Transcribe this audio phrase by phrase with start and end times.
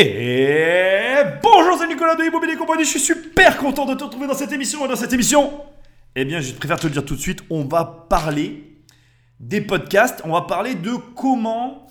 [0.00, 2.84] Et bonjour, c'est Nicolas de Immobilier Compagnie.
[2.84, 4.84] Je suis super content de te retrouver dans cette émission.
[4.84, 5.50] Et dans cette émission,
[6.14, 8.76] eh bien, je préfère te le dire tout de suite, on va parler
[9.40, 10.22] des podcasts.
[10.22, 11.88] On va parler de comment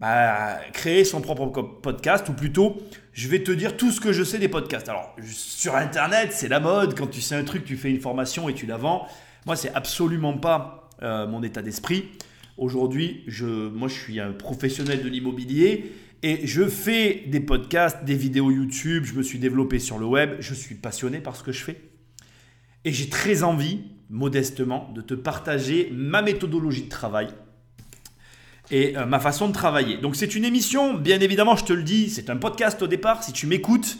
[0.00, 1.44] bah, créer son propre
[1.82, 2.78] podcast, ou plutôt,
[3.12, 4.88] je vais te dire tout ce que je sais des podcasts.
[4.88, 6.96] Alors, sur Internet, c'est la mode.
[6.96, 9.06] Quand tu sais un truc, tu fais une formation et tu la vends.
[9.44, 12.12] Moi, c'est absolument pas euh, mon état d'esprit.
[12.56, 15.92] Aujourd'hui, je, moi, je suis un professionnel de l'immobilier
[16.24, 20.36] et je fais des podcasts, des vidéos YouTube, je me suis développé sur le web,
[20.40, 21.82] je suis passionné par ce que je fais.
[22.86, 27.28] Et j'ai très envie, modestement, de te partager ma méthodologie de travail
[28.70, 29.98] et euh, ma façon de travailler.
[29.98, 33.22] Donc c'est une émission, bien évidemment, je te le dis, c'est un podcast au départ.
[33.22, 33.98] Si tu m'écoutes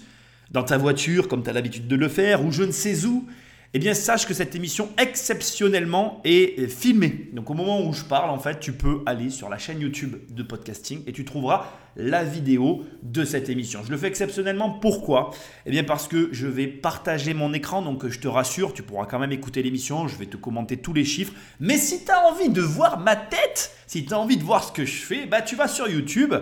[0.50, 3.28] dans ta voiture, comme tu as l'habitude de le faire, ou je ne sais où,
[3.76, 7.28] eh bien sache que cette émission exceptionnellement est filmée.
[7.32, 10.14] Donc au moment où je parle, en fait, tu peux aller sur la chaîne YouTube
[10.30, 13.80] de podcasting et tu trouveras la vidéo de cette émission.
[13.84, 14.70] Je le fais exceptionnellement.
[14.70, 15.32] Pourquoi?
[15.66, 19.06] Eh bien parce que je vais partager mon écran, donc je te rassure, tu pourras
[19.06, 21.32] quand même écouter l'émission, je vais te commenter tous les chiffres.
[21.58, 24.62] Mais si tu as envie de voir ma tête, si tu as envie de voir
[24.62, 26.32] ce que je fais, bah tu vas sur YouTube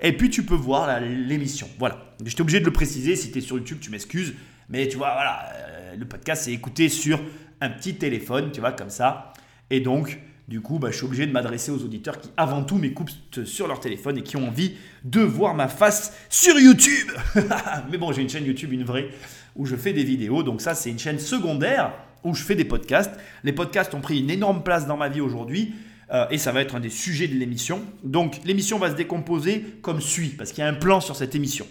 [0.00, 1.68] et puis tu peux voir l'émission.
[1.78, 2.14] Voilà.
[2.24, 4.34] J'étais obligé de le préciser, si tu es sur YouTube, tu m'excuses.
[4.70, 7.20] Mais tu vois, voilà, euh, le podcast c'est écouté sur
[7.60, 9.32] un petit téléphone, tu vois, comme ça.
[9.68, 10.18] Et donc,
[10.48, 13.68] du coup, bah, je suis obligé de m'adresser aux auditeurs qui, avant tout, m'écoutent sur
[13.68, 17.08] leur téléphone et qui ont envie de voir ma face sur YouTube.
[17.90, 19.10] Mais bon, j'ai une chaîne YouTube, une vraie,
[19.54, 20.42] où je fais des vidéos.
[20.42, 21.92] Donc ça, c'est une chaîne secondaire
[22.24, 23.12] où je fais des podcasts.
[23.44, 25.74] Les podcasts ont pris une énorme place dans ma vie aujourd'hui.
[26.12, 27.82] Euh, et ça va être un des sujets de l'émission.
[28.02, 31.34] Donc l'émission va se décomposer comme suit, parce qu'il y a un plan sur cette
[31.34, 31.66] émission.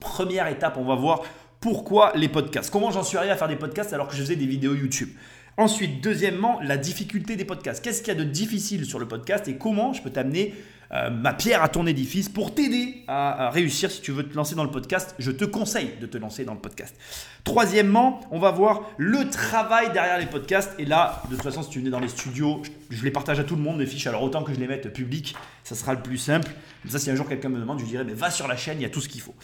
[0.00, 1.22] Première étape, on va voir
[1.60, 4.36] pourquoi les podcasts Comment j'en suis arrivé à faire des podcasts alors que je faisais
[4.36, 5.10] des vidéos YouTube
[5.56, 7.84] Ensuite, deuxièmement, la difficulté des podcasts.
[7.84, 10.54] Qu'est-ce qu'il y a de difficile sur le podcast et comment je peux t'amener
[10.92, 14.54] euh, ma pierre à ton édifice pour t'aider à, réussir si tu veux te lancer
[14.56, 15.14] dans le podcast.
[15.18, 16.96] Je te conseille de te lancer dans le podcast.
[17.44, 20.72] Troisièmement, on va voir le travail derrière les podcasts.
[20.78, 23.44] Et là, de toute façon, si tu venais dans les studios, je, les partage à
[23.44, 24.08] tout le monde, les fiches.
[24.08, 26.50] Alors autant que je les mette public, ça sera le plus simple.
[26.82, 28.78] Comme ça, si un jour quelqu'un me demande, je dirais, mais va sur la chaîne,
[28.78, 29.34] il y a tout ce qu'il faut.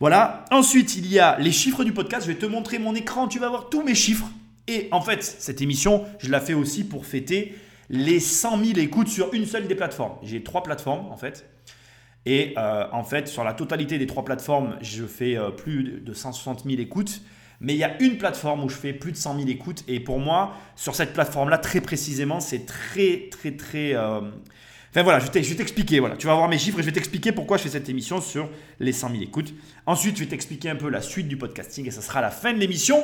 [0.00, 0.46] Voilà.
[0.50, 2.26] Ensuite, il y a les chiffres du podcast.
[2.26, 3.28] Je vais te montrer mon écran.
[3.28, 4.26] Tu vas voir tous mes chiffres.
[4.66, 7.54] Et en fait, cette émission, je la fais aussi pour fêter
[7.90, 10.14] les 100 000 écoutes sur une seule des plateformes.
[10.22, 11.50] J'ai trois plateformes en fait.
[12.24, 16.12] Et euh, en fait, sur la totalité des trois plateformes, je fais euh, plus de
[16.14, 17.20] 160 000 écoutes.
[17.60, 19.84] Mais il y a une plateforme où je fais plus de 100 000 écoutes.
[19.86, 23.94] Et pour moi, sur cette plateforme-là, très précisément, c'est très, très, très...
[23.94, 24.22] Euh,
[24.90, 26.00] Enfin voilà, je vais t'expliquer.
[26.00, 26.16] Voilà.
[26.16, 28.48] Tu vas voir mes chiffres et je vais t'expliquer pourquoi je fais cette émission sur
[28.80, 29.54] les 100 000 écoutes.
[29.86, 32.52] Ensuite, je vais t'expliquer un peu la suite du podcasting et ça sera la fin
[32.52, 33.00] de l'émission.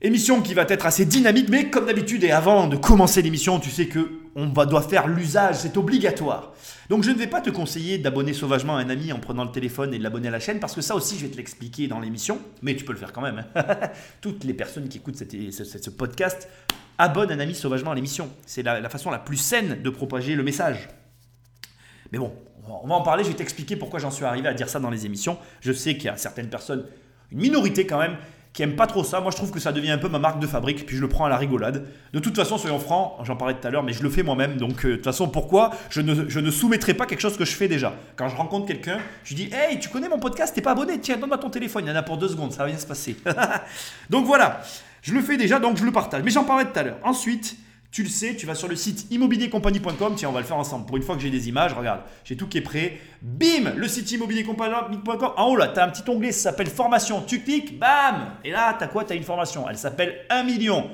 [0.00, 3.70] Émission qui va être assez dynamique, mais comme d'habitude et avant de commencer l'émission, tu
[3.70, 6.52] sais que on va, doit faire l'usage, c'est obligatoire.
[6.90, 9.52] Donc je ne vais pas te conseiller d'abonner sauvagement à un ami en prenant le
[9.52, 11.88] téléphone et de l'abonner à la chaîne, parce que ça aussi je vais te l'expliquer
[11.88, 13.44] dans l'émission, mais tu peux le faire quand même.
[13.54, 13.64] Hein.
[14.20, 16.48] Toutes les personnes qui écoutent ce podcast
[16.98, 18.30] abonne un ami sauvagement à l'émission.
[18.46, 20.88] C'est la, façon la plus saine de propager le message.
[22.12, 22.32] Mais bon,
[22.68, 24.90] on va en parler, je vais t'expliquer pourquoi j'en suis arrivé à dire ça dans
[24.90, 25.38] les émissions.
[25.60, 26.86] Je sais qu'il y a certaines personnes,
[27.32, 28.16] une minorité quand même,
[28.54, 29.20] qui n'aiment pas trop ça.
[29.20, 31.08] Moi, je trouve que ça devient un peu ma marque de fabrique, puis je le
[31.08, 31.88] prends à la rigolade.
[32.12, 34.56] De toute façon, soyons francs, j'en parlais tout à l'heure, mais je le fais moi-même.
[34.56, 37.44] Donc, euh, de toute façon, pourquoi je ne, je ne soumettrai pas quelque chose que
[37.44, 37.92] je fais déjà?
[38.14, 41.00] Quand je rencontre quelqu'un, je dis Hey, tu connais mon podcast, t'es pas abonné?
[41.00, 42.86] Tiens, donne-moi ton téléphone, il y en a pour deux secondes, ça va bien se
[42.86, 43.16] passer.
[44.08, 44.62] donc voilà.
[45.04, 46.22] Je le fais déjà, donc je le partage.
[46.22, 46.98] Mais j'en parlais tout à l'heure.
[47.02, 47.58] Ensuite,
[47.90, 50.14] tu le sais, tu vas sur le site immobiliercompagnie.com.
[50.16, 50.86] Tiens, on va le faire ensemble.
[50.86, 52.98] Pour une fois que j'ai des images, regarde, j'ai tout qui est prêt.
[53.20, 55.32] Bim Le site immobiliercompagnie.com.
[55.36, 57.20] En haut, là, tu as un petit onglet, ça s'appelle formation.
[57.20, 59.04] Tu cliques, bam Et là, tu as quoi?
[59.04, 59.68] Tu as une formation.
[59.68, 60.90] Elle s'appelle 1 million.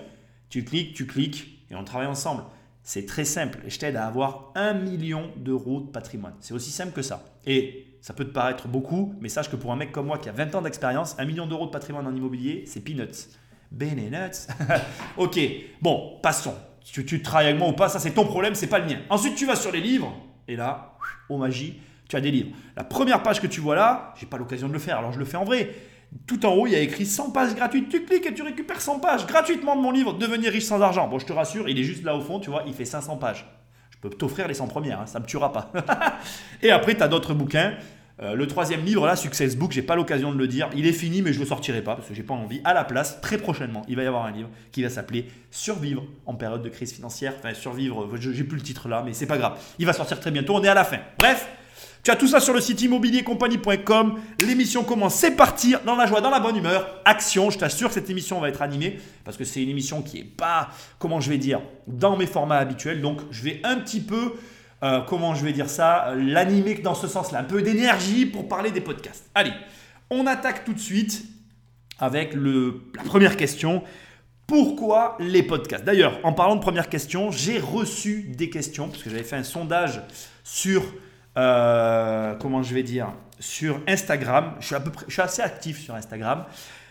[0.49, 2.43] Tu cliques, tu cliques, et on travaille ensemble.
[2.83, 3.61] C'est très simple.
[3.65, 6.35] Et je t'aide à avoir 1 million d'euros de patrimoine.
[6.41, 7.23] C'est aussi simple que ça.
[7.47, 10.29] Et ça peut te paraître beaucoup, mais sache que pour un mec comme moi qui
[10.29, 13.29] a 20 ans d'expérience, 1 million d'euros de patrimoine en immobilier, c'est peanuts.
[13.71, 14.49] Ben nuts.
[15.17, 15.39] ok,
[15.81, 16.55] bon, passons.
[16.85, 18.99] Tu, tu travailles avec moi ou pas, ça c'est ton problème, c'est pas le mien.
[19.11, 20.13] Ensuite, tu vas sur les livres,
[20.49, 20.97] et là,
[21.29, 22.51] oh magie, tu as des livres.
[22.77, 25.19] La première page que tu vois là, j'ai pas l'occasion de le faire, alors je
[25.19, 25.71] le fais en vrai.
[26.27, 27.89] Tout en haut, il y a écrit 100 pages gratuites.
[27.89, 31.07] Tu cliques et tu récupères 100 pages gratuitement de mon livre Devenir riche sans argent.
[31.07, 33.17] Bon, je te rassure, il est juste là au fond, tu vois, il fait 500
[33.19, 33.47] pages.
[33.91, 35.71] Je peux t'offrir les 100 premières, hein, ça me tuera pas.
[36.63, 37.75] et après, tu as d'autres bouquins.
[38.23, 40.69] Euh, le troisième livre, là, Success Book, j'ai pas l'occasion de le dire.
[40.77, 42.61] Il est fini, mais je le sortirai pas parce que j'ai pas envie.
[42.65, 46.05] À la place, très prochainement, il va y avoir un livre qui va s'appeler Survivre
[46.27, 47.35] en période de crise financière.
[47.39, 49.59] Enfin, survivre, j'ai plus le titre là, mais c'est pas grave.
[49.79, 50.55] Il va sortir très bientôt.
[50.55, 50.99] On est à la fin.
[51.19, 51.49] Bref.
[52.03, 54.19] Tu as tout ça sur le site immobiliercompagnie.com.
[54.41, 57.03] L'émission commence, c'est parti, dans la joie, dans la bonne humeur.
[57.05, 60.19] Action, je t'assure que cette émission va être animée parce que c'est une émission qui
[60.19, 63.03] est pas, comment je vais dire, dans mes formats habituels.
[63.03, 64.33] Donc je vais un petit peu
[64.83, 68.71] euh, comment je vais dire ça, l'animer dans ce sens-là, un peu d'énergie pour parler
[68.71, 69.29] des podcasts.
[69.35, 69.53] Allez,
[70.11, 71.25] on attaque tout de suite
[71.99, 73.83] avec le, la première question.
[74.47, 75.85] Pourquoi les podcasts?
[75.85, 79.45] D'ailleurs, en parlant de première question, j'ai reçu des questions, parce que j'avais fait un
[79.45, 80.01] sondage
[80.43, 80.83] sur,
[81.37, 84.57] euh, comment je vais dire, sur Instagram.
[84.59, 86.47] Je suis, à peu près, je suis assez actif sur Instagram.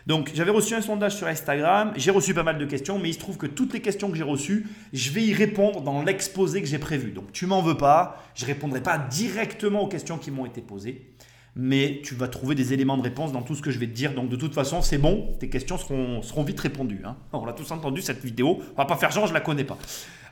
[0.08, 3.14] Donc j'avais reçu un sondage sur Instagram, j'ai reçu pas mal de questions, mais il
[3.14, 6.62] se trouve que toutes les questions que j'ai reçues, je vais y répondre dans l'exposé
[6.62, 7.12] que j'ai prévu.
[7.12, 11.14] Donc tu m'en veux pas, je répondrai pas directement aux questions qui m'ont été posées
[11.56, 13.92] mais tu vas trouver des éléments de réponse dans tout ce que je vais te
[13.92, 14.14] dire.
[14.14, 17.02] Donc de toute façon, c'est bon, tes questions seront, seront vite répondues.
[17.04, 17.18] Hein.
[17.34, 19.78] On l'a tous entendu cette vidéo, on va pas faire genre, je la connais pas.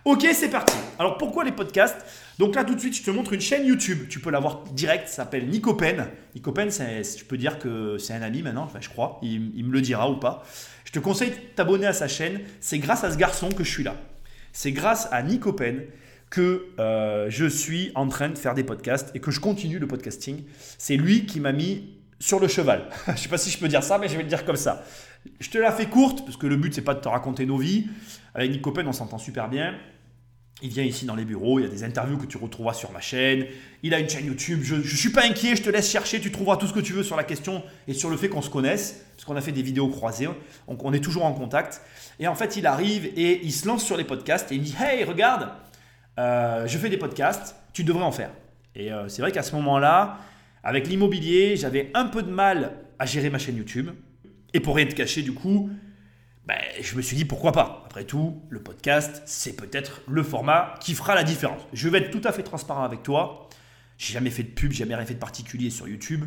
[0.07, 0.77] Ok, c'est parti.
[0.99, 1.97] Alors pourquoi les podcasts?
[2.39, 4.07] Donc là tout de suite, je te montre une chaîne YouTube.
[4.07, 6.07] Tu peux la voir direct, ça s'appelle Nicopen.
[6.33, 9.81] Nicopen, je peux dire que c'est un ami maintenant, enfin je crois, il, me le
[9.81, 10.45] dira ou pas.
[10.85, 12.39] Je te conseille de t'abonner à sa chaîne.
[12.61, 13.97] C'est grâce à ce garçon que je suis là.
[14.53, 15.83] C'est grâce à Nicopen
[16.29, 19.87] que euh, je suis en train de faire des podcasts et que je continue le
[19.87, 20.45] podcasting.
[20.77, 22.87] C'est lui qui m'a mis sur le cheval.
[23.07, 24.55] je ne sais pas si je peux dire ça, mais je vais le dire comme
[24.55, 24.85] ça.
[25.41, 27.57] Je te la fais courte, parce que le but, c'est pas de te raconter nos
[27.57, 27.87] vies.
[28.33, 29.75] Avec Nick Copen, on s'entend super bien.
[30.63, 32.91] Il vient ici dans les bureaux, il y a des interviews que tu retrouveras sur
[32.91, 33.45] ma chaîne.
[33.83, 34.61] Il a une chaîne YouTube.
[34.63, 36.19] Je ne suis pas inquiet, je te laisse chercher.
[36.19, 38.41] Tu trouveras tout ce que tu veux sur la question et sur le fait qu'on
[38.41, 40.27] se connaisse, parce qu'on a fait des vidéos croisées.
[40.67, 41.81] Donc on est toujours en contact.
[42.19, 44.75] Et en fait, il arrive et il se lance sur les podcasts et il dit
[44.79, 45.49] Hey, regarde,
[46.17, 48.31] euh, je fais des podcasts, tu devrais en faire.
[48.73, 50.17] Et euh, c'est vrai qu'à ce moment-là,
[50.63, 53.91] avec l'immobilier, j'avais un peu de mal à gérer ma chaîne YouTube.
[54.55, 55.69] Et pour rien te cacher, du coup,
[56.47, 57.83] ben, je me suis dit pourquoi pas.
[57.85, 61.61] Après tout, le podcast, c'est peut-être le format qui fera la différence.
[61.73, 63.49] Je vais être tout à fait transparent avec toi.
[63.97, 66.23] J'ai jamais fait de pub, jamais rien fait de particulier sur YouTube.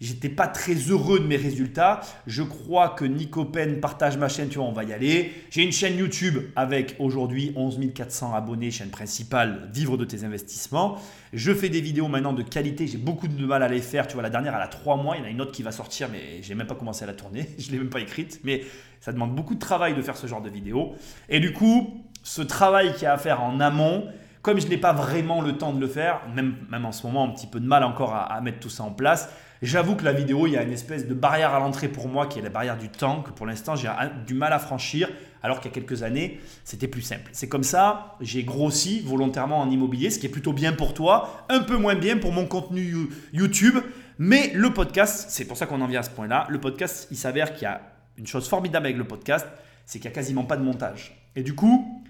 [0.00, 2.00] J'étais pas très heureux de mes résultats.
[2.26, 5.32] Je crois que Nico Pen partage ma chaîne, tu vois, on va y aller.
[5.50, 10.98] J'ai une chaîne YouTube avec aujourd'hui 11 400 abonnés, chaîne principale, vivre de tes investissements.
[11.32, 14.08] Je fais des vidéos maintenant de qualité, j'ai beaucoup de mal à les faire.
[14.08, 15.62] Tu vois, la dernière, elle a 3 mois, il y en a une autre qui
[15.62, 18.40] va sortir, mais j'ai même pas commencé à la tourner, je l'ai même pas écrite.
[18.42, 18.62] Mais
[19.00, 20.94] ça demande beaucoup de travail de faire ce genre de vidéo.
[21.28, 24.08] Et du coup, ce travail qu'il y a à faire en amont,
[24.44, 27.30] comme je n'ai pas vraiment le temps de le faire, même, en ce moment, un
[27.30, 29.28] petit peu de mal encore à, à mettre tout ça en place,
[29.64, 32.26] J'avoue que la vidéo, il y a une espèce de barrière à l'entrée pour moi
[32.26, 33.88] qui est la barrière du temps, que pour l'instant j'ai
[34.26, 35.08] du mal à franchir,
[35.42, 37.30] alors qu'il y a quelques années, c'était plus simple.
[37.32, 41.46] C'est comme ça, j'ai grossi volontairement en immobilier, ce qui est plutôt bien pour toi,
[41.48, 43.78] un peu moins bien pour mon contenu YouTube,
[44.18, 47.16] mais le podcast, c'est pour ça qu'on en vient à ce point-là, le podcast, il
[47.16, 47.80] s'avère qu'il y a
[48.18, 49.46] une chose formidable avec le podcast,
[49.86, 51.16] c'est qu'il n'y a quasiment pas de montage.
[51.36, 52.04] Et du coup,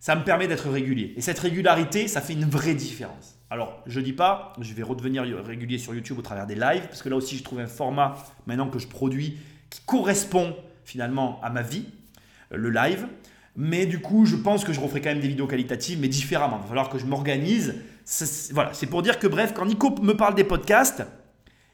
[0.00, 1.12] ça me permet d'être régulier.
[1.16, 3.36] Et cette régularité, ça fait une vraie différence.
[3.50, 7.02] Alors, je dis pas, je vais redevenir régulier sur YouTube au travers des lives, parce
[7.02, 8.16] que là aussi, je trouve un format
[8.46, 9.36] maintenant que je produis
[9.68, 11.84] qui correspond finalement à ma vie,
[12.52, 13.06] euh, le live.
[13.56, 16.58] Mais du coup, je pense que je referai quand même des vidéos qualitatives, mais différemment.
[16.58, 17.74] Il va falloir que je m'organise.
[18.52, 21.02] Voilà, c'est pour dire que bref, quand Nico me parle des podcasts,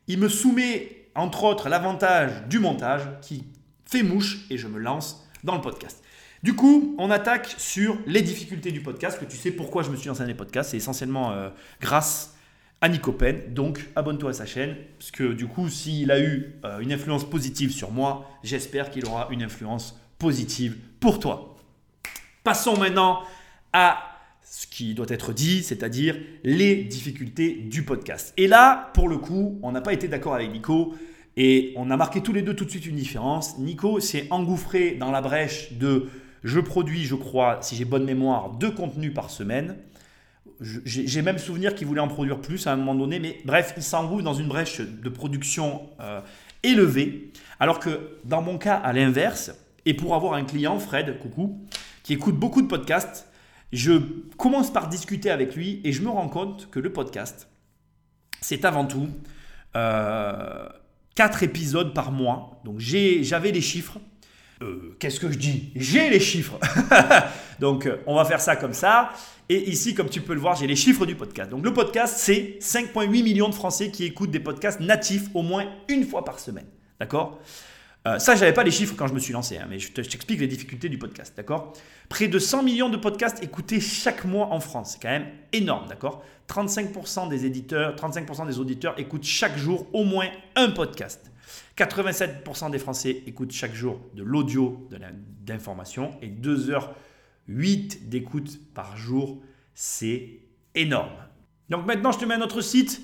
[0.09, 3.45] il me soumet entre autres l'avantage du montage qui
[3.85, 6.03] fait mouche et je me lance dans le podcast.
[6.43, 9.97] Du coup, on attaque sur les difficultés du podcast, que tu sais pourquoi je me
[9.97, 10.71] suis lancé dans les podcasts.
[10.71, 11.49] C'est essentiellement euh,
[11.81, 12.37] grâce
[12.81, 13.55] à Nico Pen.
[13.55, 17.29] Donc, abonne-toi à sa chaîne, parce que du coup, s'il a eu euh, une influence
[17.29, 21.57] positive sur moi, j'espère qu'il aura une influence positive pour toi.
[22.45, 23.23] Passons maintenant
[23.73, 23.99] à
[24.43, 28.33] ce qui doit être dit, c'est-à-dire les difficultés du podcast.
[28.37, 30.95] Et là, pour le coup, on n'a pas été d'accord avec Nico.
[31.37, 33.59] Et on a marqué tous les deux tout de suite une différence.
[33.59, 36.09] Nico s'est engouffré dans la brèche de
[36.47, 39.77] je produis, je crois, si j'ai bonne mémoire, deux contenus par semaine.
[40.61, 43.83] J'ai même souvenir qu'il voulait en produire plus à un moment donné, mais bref, il
[43.83, 46.21] s'engouffre dans une brèche de production euh,
[46.63, 47.33] élevée.
[47.59, 49.51] Alors que dans mon cas, à l'inverse,
[49.85, 51.61] et pour avoir un client, Fred, coucou,
[52.05, 53.29] qui écoute beaucoup de podcasts,
[53.73, 53.93] je
[54.39, 57.49] commence par discuter avec lui et je me rends compte que le podcast,
[58.41, 59.09] c'est avant tout
[59.75, 60.69] euh,
[61.17, 62.61] 4 épisodes par mois.
[62.65, 63.99] Donc j'avais les chiffres.
[64.63, 65.71] Euh, qu'est-ce que je dis?
[65.77, 66.59] J'ai les chiffres.
[67.61, 69.11] Donc, euh, on va faire ça comme ça.
[69.49, 71.51] Et ici, comme tu peux le voir, j'ai les chiffres du podcast.
[71.51, 75.67] Donc, le podcast, c'est 5,8 millions de Français qui écoutent des podcasts natifs au moins
[75.89, 76.67] une fois par semaine.
[76.99, 77.39] D'accord?
[78.07, 79.93] Euh, Ça, je n'avais pas les chiffres quand je me suis lancé, hein, mais je
[79.93, 81.35] t'explique les difficultés du podcast.
[81.37, 81.75] D'accord?
[82.09, 84.93] Près de 100 millions de podcasts écoutés chaque mois en France.
[84.93, 85.87] C'est quand même énorme.
[85.89, 86.25] D'accord?
[86.49, 91.31] 35% des éditeurs, 35% des auditeurs écoutent chaque jour au moins un podcast.
[91.77, 94.89] 87% des Français écoutent chaque jour de l'audio
[95.45, 99.43] d'information et 2h08 d'écoute par jour,
[99.75, 100.41] c'est
[100.75, 101.13] énorme.
[101.69, 103.03] Donc maintenant, je te mets à notre site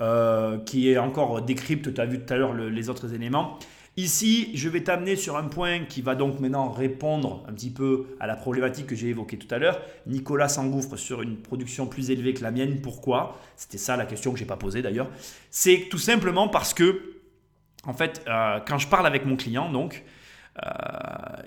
[0.00, 3.58] euh, qui est encore décrypte, tu as vu tout à l'heure les autres éléments.
[3.96, 8.06] Ici, je vais t'amener sur un point qui va donc maintenant répondre un petit peu
[8.20, 9.80] à la problématique que j'ai évoquée tout à l'heure.
[10.06, 12.80] Nicolas s'engouffre sur une production plus élevée que la mienne.
[12.80, 13.38] Pourquoi?
[13.56, 15.10] C'était ça la question que j'ai pas posée d'ailleurs.
[15.50, 17.09] C'est tout simplement parce que,
[17.86, 20.04] en fait, euh, quand je parle avec mon client, donc,
[20.58, 20.70] euh,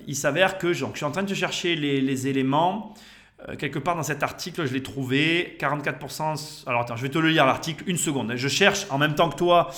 [0.07, 2.93] il s'avère que je suis en train de chercher les, éléments.
[3.47, 5.57] Euh, quelque part dans cet article, je l'ai trouvé.
[5.59, 6.63] 44%.
[6.67, 8.33] Alors attends, je vais te le lire l'article une seconde.
[8.35, 9.69] Je cherche en même temps que toi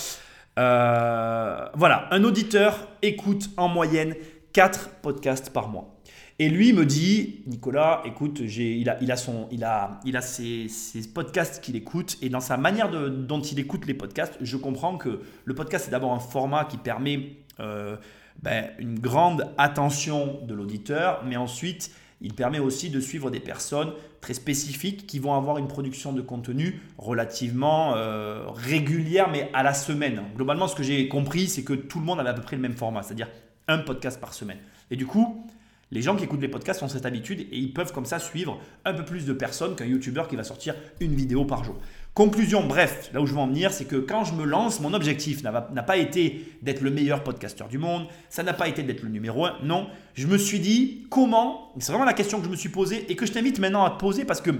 [0.58, 4.14] voilà, un auditeur écoute en moyenne
[4.54, 5.95] 4 podcasts par mois.
[6.38, 10.68] Et lui me dit, Nicolas, écoute, il, a, son, il, a, il a ses,
[11.14, 15.20] podcasts qu'il écoute, et dans sa manière dont il écoute les podcasts, je comprends que
[15.44, 17.96] le podcast est d'abord un format qui permet euh,
[18.42, 21.90] ben, une grande attention de l'auditeur, mais ensuite
[22.20, 26.22] il permet aussi de suivre des personnes très spécifiques qui vont avoir une production de
[26.22, 30.22] contenu relativement euh, régulière, mais à la semaine.
[30.34, 32.62] Globalement, ce que j'ai compris, c'est que tout le monde avait à peu près le
[32.62, 33.28] même format, c'est-à-dire
[33.68, 34.58] un podcast par semaine.
[34.90, 35.46] Et du coup,
[35.90, 38.58] les gens qui écoutent les podcasts ont cette habitude et ils peuvent comme ça suivre
[38.84, 41.76] un peu plus de personnes qu'un YouTuber qui va sortir une vidéo par jour.
[42.12, 44.94] Conclusion, bref, là où je veux en venir, c'est que quand je me lance, mon
[44.94, 49.02] objectif n'a pas été d'être le meilleur podcasteur du monde, ça n'a pas été d'être
[49.02, 49.86] le numéro un, non.
[50.14, 53.16] Je me suis dit comment, c'est vraiment la question que je me suis posée et
[53.16, 54.50] que je t'invite maintenant à te poser parce que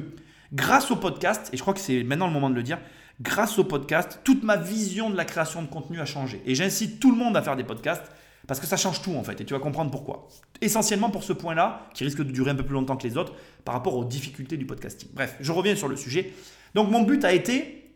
[0.52, 2.78] grâce au podcast, et je crois que c'est maintenant le moment de le dire,
[3.20, 6.42] grâce au podcast, toute ma vision de la création de contenu a changé.
[6.46, 8.04] Et j'incite tout le monde à faire des podcasts
[8.46, 10.28] parce que ça change tout en fait, et tu vas comprendre pourquoi.
[10.60, 13.34] Essentiellement pour ce point-là, qui risque de durer un peu plus longtemps que les autres,
[13.64, 15.08] par rapport aux difficultés du podcasting.
[15.12, 16.32] Bref, je reviens sur le sujet.
[16.74, 17.94] Donc mon but a été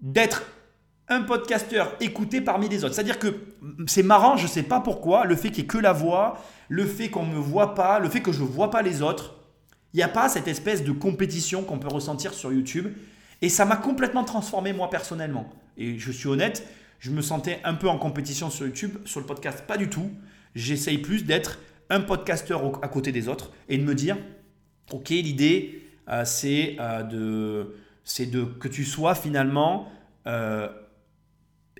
[0.00, 0.42] d'être
[1.08, 2.94] un podcasteur écouté parmi les autres.
[2.94, 3.34] C'est-à-dire que
[3.86, 6.40] c'est marrant, je ne sais pas pourquoi, le fait qu'il n'y ait que la voix,
[6.68, 9.02] le fait qu'on ne me voit pas, le fait que je ne vois pas les
[9.02, 9.34] autres,
[9.92, 12.94] il n'y a pas cette espèce de compétition qu'on peut ressentir sur YouTube.
[13.42, 15.50] Et ça m'a complètement transformé moi personnellement.
[15.76, 16.66] Et je suis honnête,
[17.00, 20.10] je me sentais un peu en compétition sur YouTube, sur le podcast, pas du tout.
[20.54, 24.16] J'essaye plus d'être un podcasteur à côté des autres et de me dire,
[24.92, 27.74] ok, l'idée, euh, c'est euh, de,
[28.26, 29.88] de que tu sois finalement
[30.26, 30.68] euh,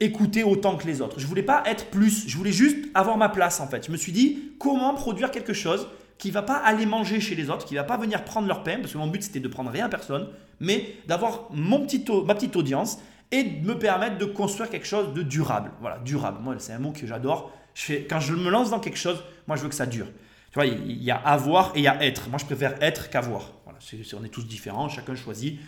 [0.01, 1.21] écouté autant que les autres.
[1.21, 3.87] Je voulais pas être plus, je voulais juste avoir ma place en fait.
[3.87, 5.87] Je me suis dit, comment produire quelque chose
[6.17, 8.79] qui va pas aller manger chez les autres, qui va pas venir prendre leur pain,
[8.79, 10.29] parce que mon but c'était de prendre rien à personne,
[10.61, 12.99] mais d'avoir mon petit, ma petite audience
[13.33, 15.71] et de me permettre de construire quelque chose de durable.
[15.81, 16.39] Voilà, durable.
[16.43, 17.53] Moi, c'est un mot que j'adore.
[17.75, 20.07] Je quand je me lance dans quelque chose, moi, je veux que ça dure.
[20.51, 22.29] Tu vois, il y a avoir et il y a être.
[22.29, 23.53] Moi, je préfère être qu'avoir.
[23.65, 23.79] Voilà,
[24.21, 25.61] on est tous différents, chacun choisit.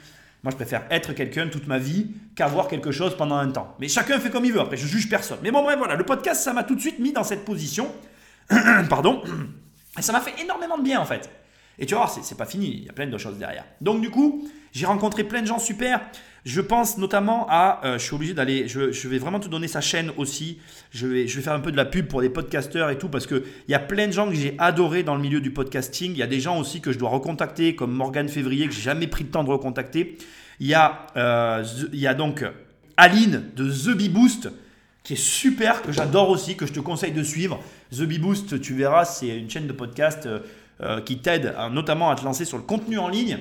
[0.42, 3.76] Moi, je préfère être quelqu'un toute ma vie qu'avoir quelque chose pendant un temps.
[3.78, 4.60] Mais chacun fait comme il veut.
[4.60, 5.38] Après, je juge personne.
[5.42, 7.88] Mais bon, bref, voilà, le podcast, ça m'a tout de suite mis dans cette position.
[8.90, 9.22] Pardon.
[9.96, 11.30] Et ça m'a fait énormément de bien, en fait.
[11.78, 12.68] Et tu vois, c'est pas fini.
[12.68, 13.64] Il y a plein de choses derrière.
[13.80, 16.00] Donc, du coup, j'ai rencontré plein de gens super.
[16.44, 19.80] Je pense notamment à, euh, je suis obligé d'aller, je, vais vraiment te donner sa
[19.80, 20.58] chaîne aussi.
[20.90, 23.08] Je vais, je vais faire un peu de la pub pour des podcasteurs et tout
[23.08, 26.12] parce qu'il y a plein de gens que j'ai adoré dans le milieu du podcasting.
[26.12, 28.82] Il y a des gens aussi que je dois recontacter comme Morgan Février que j'ai
[28.82, 30.18] jamais pris le temps de recontacter.
[30.58, 32.44] Il y a, euh, il y a donc
[32.96, 34.50] Aline de The Bee Boost
[35.04, 37.60] qui est super, que j'adore aussi, que je te conseille de suivre.
[37.90, 40.40] The Bee Boost, tu verras, c'est une chaîne de podcast euh,
[41.04, 43.38] qui t'aide notamment à te lancer sur le contenu en ligne.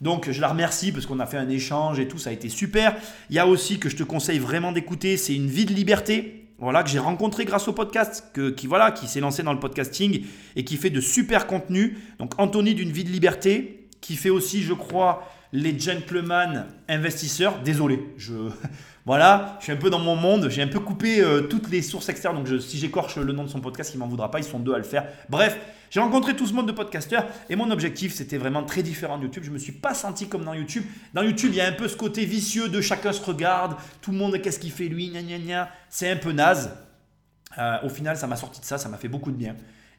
[0.00, 2.48] Donc je la remercie parce qu'on a fait un échange et tout, ça a été
[2.48, 2.96] super.
[3.30, 6.40] Il y a aussi que je te conseille vraiment d'écouter, c'est une vie de liberté.
[6.58, 10.22] Voilà, que j'ai rencontré grâce au podcast, qui voilà, qui s'est lancé dans le podcasting
[10.54, 11.98] et qui fait de super contenu.
[12.20, 17.60] Donc Anthony d'une vie de liberté, qui fait aussi, je crois, les gentlemen investisseurs.
[17.62, 18.34] Désolé, je,
[19.06, 21.80] voilà, je suis un peu dans mon monde, j'ai un peu coupé euh, toutes les
[21.80, 24.44] sources externes, donc si j'écorche le nom de son podcast, il m'en voudra pas, ils
[24.44, 25.06] sont deux à le faire.
[25.28, 25.56] Bref,
[25.90, 29.22] j'ai rencontré tout ce monde de podcasteurs et mon objectif, c'était vraiment très différent de
[29.22, 29.44] YouTube.
[29.46, 30.82] Je me suis pas senti comme dans YouTube.
[31.14, 34.10] Dans YouTube, il y a un peu ce côté vicieux de chacun se regarde, tout
[34.10, 35.70] le monde, qu'est-ce qu'il fait lui, gna gna gna.
[35.88, 36.76] C'est un peu naze.
[37.58, 39.54] Euh, au final, ça m'a sorti de ça, ça m'a fait beaucoup de bien.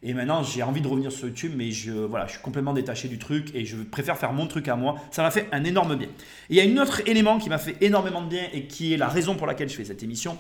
[0.08, 3.08] Et maintenant, j'ai envie de revenir sur YouTube, mais je, voilà, je suis complètement détaché
[3.08, 4.98] du truc et je préfère faire mon truc à moi.
[5.10, 6.08] Ça m'a fait un énorme bien.
[6.52, 8.98] il y a un autre élément qui m'a fait énormément de bien et qui est
[8.98, 10.38] la raison pour laquelle je fais cette émission,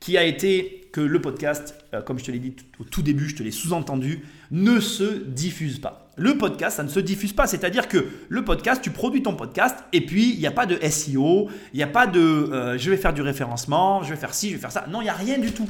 [0.00, 3.26] qui a été que le podcast, euh, comme je te l'ai dit au tout début,
[3.26, 6.10] je te l'ai sous-entendu, ne se diffuse pas.
[6.18, 7.46] Le podcast, ça ne se diffuse pas.
[7.46, 10.76] C'est-à-dire que le podcast, tu produis ton podcast et puis il n'y a pas de
[10.90, 14.34] SEO, il n'y a pas de euh, je vais faire du référencement, je vais faire
[14.34, 14.84] ci, je vais faire ça.
[14.90, 15.68] Non, il n'y a rien du tout.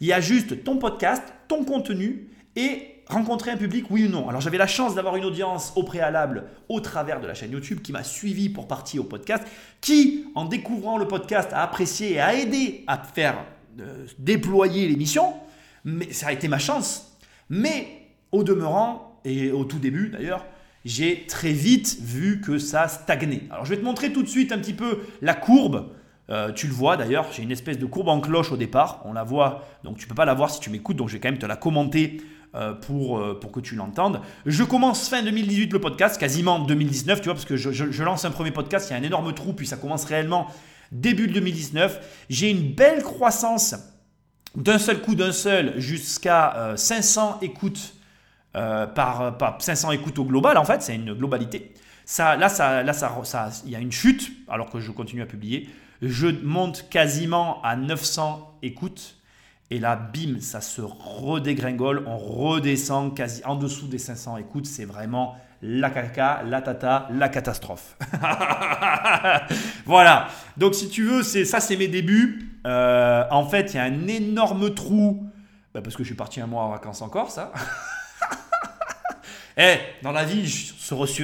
[0.00, 4.28] Il y a juste ton podcast, ton contenu et rencontrer un public, oui ou non.
[4.28, 7.80] Alors j'avais la chance d'avoir une audience au préalable au travers de la chaîne YouTube
[7.82, 9.44] qui m'a suivi pour partir au podcast,
[9.80, 13.44] qui en découvrant le podcast a apprécié et a aidé à faire
[13.80, 15.34] euh, déployer l'émission,
[15.84, 17.16] mais ça a été ma chance.
[17.48, 17.88] Mais
[18.30, 20.46] au demeurant, et au tout début d'ailleurs,
[20.84, 23.42] j'ai très vite vu que ça stagnait.
[23.50, 25.90] Alors je vais te montrer tout de suite un petit peu la courbe
[26.30, 29.02] Euh, tu le vois d'ailleurs, j'ai une espèce de courbe en cloche au départ.
[29.04, 31.20] On la voit, donc tu peux pas la voir si tu m'écoutes, donc je vais
[31.20, 32.22] quand même te la commenter
[32.80, 34.20] pour, euh, pour que tu l'entendes.
[34.46, 38.30] Je commence fin 2018 le podcast, quasiment 2019, tu vois, parce que je, lance un
[38.30, 40.48] premier podcast, il y a un énorme trou, puis ça commence réellement
[40.92, 42.24] début 2019.
[42.28, 43.74] J'ai une belle croissance
[44.56, 47.94] d'un seul coup, d'un seul, jusqu'à 500 écoutes
[48.52, 51.72] par, par 500 écoutes au global, en fait, c'est une globalité.
[52.10, 52.82] Ça, là, ça,
[53.64, 55.68] il y a une chute, alors que je continue à publier.
[56.02, 59.19] Je monte quasiment à 900 écoutes.
[59.70, 62.02] Et là, bim, ça se redégringole.
[62.06, 64.66] On redescend quasi en dessous des 500 écoutes.
[64.66, 67.96] C'est vraiment la caca, la tata, la catastrophe.
[69.86, 70.26] voilà.
[70.56, 72.58] Donc, si tu veux, c'est ça, c'est mes débuts.
[72.66, 75.24] Euh, en fait, il y a un énorme trou.
[75.72, 77.52] Bah, parce que je suis parti un mois en vacances encore, ça.
[79.56, 80.72] Eh, dans la vie,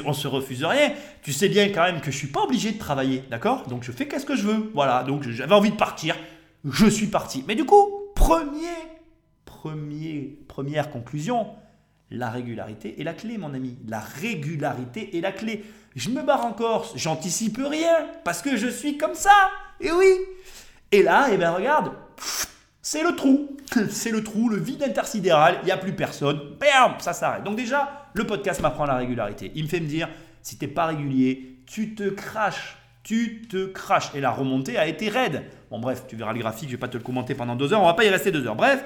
[0.05, 0.93] on se refuse rien.
[1.23, 3.67] Tu sais bien quand même que je suis pas obligé de travailler, d'accord?
[3.67, 4.71] Donc je fais qu'est-ce que je veux.
[4.75, 6.17] Voilà, donc j'avais envie de partir.
[6.65, 7.45] Je suis parti.
[7.49, 8.77] Mais du coup, premier,
[9.45, 11.47] premier, première conclusion,
[12.11, 13.79] la régularité est la clé, mon ami.
[13.87, 15.65] La régularité est la clé.
[15.95, 19.51] Je me barre en Corse, j'anticipe rien parce que je suis comme ça.
[19.81, 20.13] Et oui.
[20.91, 21.93] Et là, eh ben regarde,
[22.83, 23.57] c'est le trou.
[23.91, 26.57] C'est le trou, le vide intersidéral, il n'y a plus personne.
[26.59, 27.43] Bam, ça s'arrête.
[27.43, 29.51] Donc déjà, le podcast m'apprend la régularité.
[29.57, 30.09] Il me fait me dire,
[30.41, 32.77] si tu n'es pas régulier, tu te craches.
[33.03, 34.15] Tu te craches.
[34.15, 35.45] Et la remontée a été raide.
[35.71, 37.73] Bon bref, tu verras le graphique, je ne vais pas te le commenter pendant deux
[37.73, 38.55] heures, on va pas y rester deux heures.
[38.55, 38.83] Bref,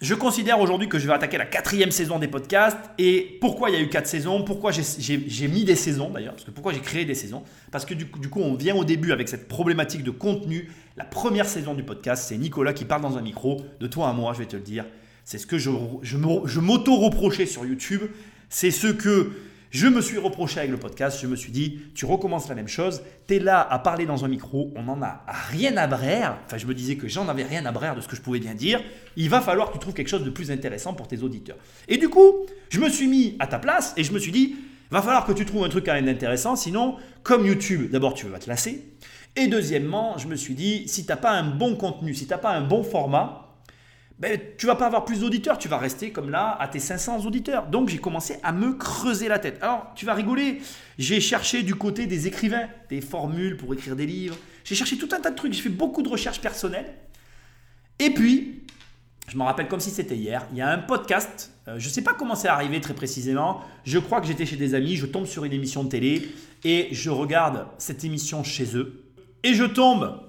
[0.00, 2.78] je considère aujourd'hui que je vais attaquer la quatrième saison des podcasts.
[2.96, 6.44] Et pourquoi il y a eu quatre saisons Pourquoi j'ai mis des saisons d'ailleurs Parce
[6.44, 9.28] que pourquoi j'ai créé des saisons Parce que du coup, on vient au début avec
[9.28, 10.70] cette problématique de contenu.
[10.96, 13.60] La première saison du podcast, c'est Nicolas qui parle dans un micro.
[13.78, 14.86] De toi à moi, je vais te le dire.
[15.26, 15.70] C'est ce que je,
[16.02, 18.00] je m'auto-reprochais sur YouTube.
[18.48, 19.32] C'est ce que
[19.70, 22.68] je me suis reproché avec le podcast, je me suis dit, tu recommences la même
[22.68, 26.38] chose, tu es là à parler dans un micro, on n'en a rien à braire,
[26.44, 28.40] enfin je me disais que j'en avais rien à braire de ce que je pouvais
[28.40, 28.82] bien dire,
[29.16, 31.56] il va falloir que tu trouves quelque chose de plus intéressant pour tes auditeurs.
[31.86, 34.56] Et du coup, je me suis mis à ta place et je me suis dit,
[34.90, 38.26] va falloir que tu trouves un truc quand même intéressant, sinon, comme YouTube, d'abord tu
[38.26, 38.86] vas te lasser,
[39.36, 42.30] et deuxièmement, je me suis dit, si tu n'as pas un bon contenu, si tu
[42.30, 43.49] n'as pas un bon format,
[44.20, 47.24] ben, tu vas pas avoir plus d'auditeurs, tu vas rester comme là à tes 500
[47.24, 47.68] auditeurs.
[47.68, 49.58] Donc j'ai commencé à me creuser la tête.
[49.62, 50.60] Alors tu vas rigoler,
[50.98, 55.08] j'ai cherché du côté des écrivains, des formules pour écrire des livres, j'ai cherché tout
[55.12, 56.92] un tas de trucs, j'ai fait beaucoup de recherches personnelles.
[57.98, 58.66] Et puis,
[59.26, 61.92] je m'en rappelle comme si c'était hier, il y a un podcast, euh, je ne
[61.92, 65.06] sais pas comment c'est arrivé très précisément, je crois que j'étais chez des amis, je
[65.06, 66.28] tombe sur une émission de télé
[66.62, 69.02] et je regarde cette émission chez eux
[69.44, 70.20] et je tombe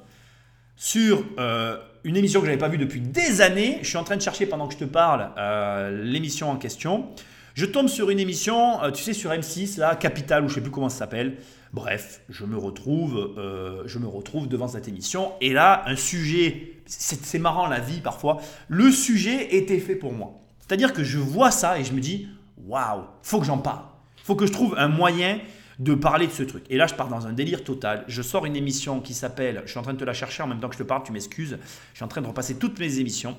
[0.77, 1.25] sur...
[1.39, 3.79] Euh, une émission que je n'avais pas vue depuis des années.
[3.81, 7.09] Je suis en train de chercher pendant que je te parle euh, l'émission en question.
[7.53, 10.61] Je tombe sur une émission, euh, tu sais, sur M6, là, Capital, ou je sais
[10.61, 11.37] plus comment ça s'appelle.
[11.73, 15.33] Bref, je me retrouve, euh, je me retrouve devant cette émission.
[15.41, 18.41] Et là, un sujet, c'est marrant la vie parfois.
[18.67, 20.39] Le sujet était fait pour moi.
[20.59, 22.27] C'est-à-dire que je vois ça et je me dis,
[22.65, 23.83] waouh, faut que j'en parle.
[24.23, 25.39] Faut que je trouve un moyen
[25.81, 26.63] de parler de ce truc.
[26.69, 28.05] Et là, je pars dans un délire total.
[28.07, 30.47] Je sors une émission qui s'appelle, je suis en train de te la chercher en
[30.47, 31.57] même temps que je te parle, tu m'excuses,
[31.91, 33.35] je suis en train de repasser toutes mes émissions.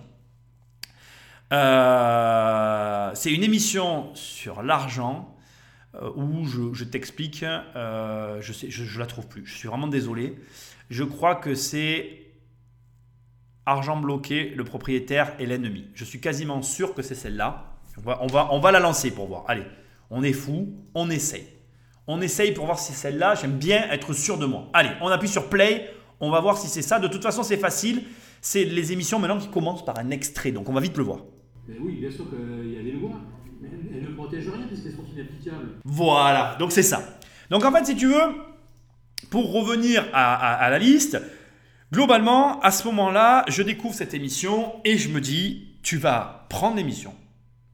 [1.52, 5.36] Euh, c'est une émission sur l'argent
[5.94, 9.46] euh, où je, t'explique, euh, je sais, je, la trouve plus.
[9.46, 10.36] Je suis vraiment désolé.
[10.90, 12.26] Je crois que c'est
[13.66, 15.86] argent bloqué, le propriétaire et l'ennemi.
[15.94, 17.76] Je suis quasiment sûr que c'est celle-là.
[17.98, 19.44] On va, on, va, on va la lancer pour voir.
[19.46, 19.66] Allez,
[20.10, 21.61] on est fou, on essaye.
[22.06, 23.34] On essaye pour voir si c'est celle-là.
[23.34, 24.68] J'aime bien être sûr de moi.
[24.72, 25.92] Allez, on appuie sur play.
[26.20, 26.98] On va voir si c'est ça.
[26.98, 28.04] De toute façon, c'est facile.
[28.40, 30.50] C'est les émissions maintenant qui commencent par un extrait.
[30.50, 31.20] Donc on va vite le voir.
[31.68, 33.20] oui, bien sûr qu'il y a des lois.
[33.94, 35.78] Elles ne protègent rien puisqu'elles sont inapplicables.
[35.84, 37.18] Voilà, donc c'est ça.
[37.50, 38.34] Donc en fait, si tu veux,
[39.30, 41.20] pour revenir à, la liste,
[41.92, 46.76] globalement, à ce moment-là, je découvre cette émission et je me dis, tu vas prendre
[46.76, 47.14] l'émission,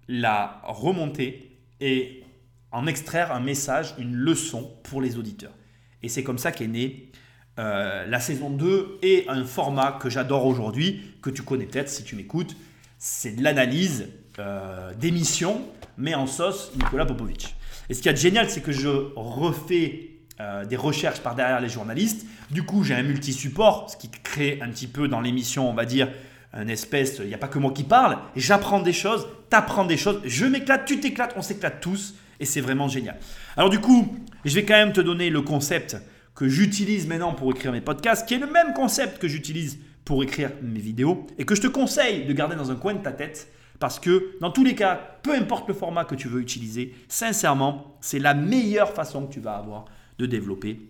[0.09, 2.18] la remonter et
[2.73, 5.55] en extraire un message, une leçon pour les auditeurs.
[6.03, 7.11] Et c'est comme ça qu'est née
[7.59, 12.05] euh, la saison 2 et un format que j'adore aujourd'hui, que tu connais peut-être si
[12.05, 12.57] tu m'écoutes.
[12.99, 15.63] C'est de l'analyse euh, d'émissions,
[15.97, 17.57] mais en sauce Nicolas Popovic.
[17.89, 21.69] Et ce qui est génial, c'est que je refais euh, des recherches par derrière les
[21.69, 22.27] journalistes.
[22.51, 25.85] Du coup, j'ai un multi-support, ce qui crée un petit peu dans l'émission, on va
[25.85, 26.09] dire,
[26.53, 28.19] un espèce, il n'y a pas que moi qui parle.
[28.37, 32.45] J'apprends des choses, tu apprends des choses, je m'éclate, tu t'éclates, on s'éclate tous et
[32.45, 33.19] c'est vraiment génial.
[33.57, 35.97] Alors du coup, je vais quand même te donner le concept
[36.35, 40.23] que j'utilise maintenant pour écrire mes podcasts, qui est le même concept que j'utilise pour
[40.23, 43.13] écrire mes vidéos, et que je te conseille de garder dans un coin de ta
[43.13, 46.95] tête, parce que dans tous les cas, peu importe le format que tu veux utiliser,
[47.09, 49.85] sincèrement, c'est la meilleure façon que tu vas avoir
[50.19, 50.81] de développer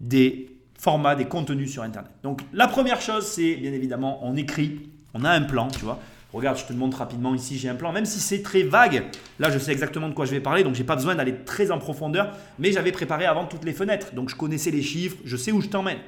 [0.00, 2.10] des format, des contenus sur Internet.
[2.22, 6.00] Donc la première chose, c'est bien évidemment, on écrit, on a un plan, tu vois.
[6.34, 9.04] Regarde, je te le montre rapidement ici, j'ai un plan, même si c'est très vague.
[9.38, 11.70] Là, je sais exactement de quoi je vais parler, donc j'ai pas besoin d'aller très
[11.70, 15.36] en profondeur, mais j'avais préparé avant toutes les fenêtres, donc je connaissais les chiffres, je
[15.36, 15.98] sais où je t'emmène.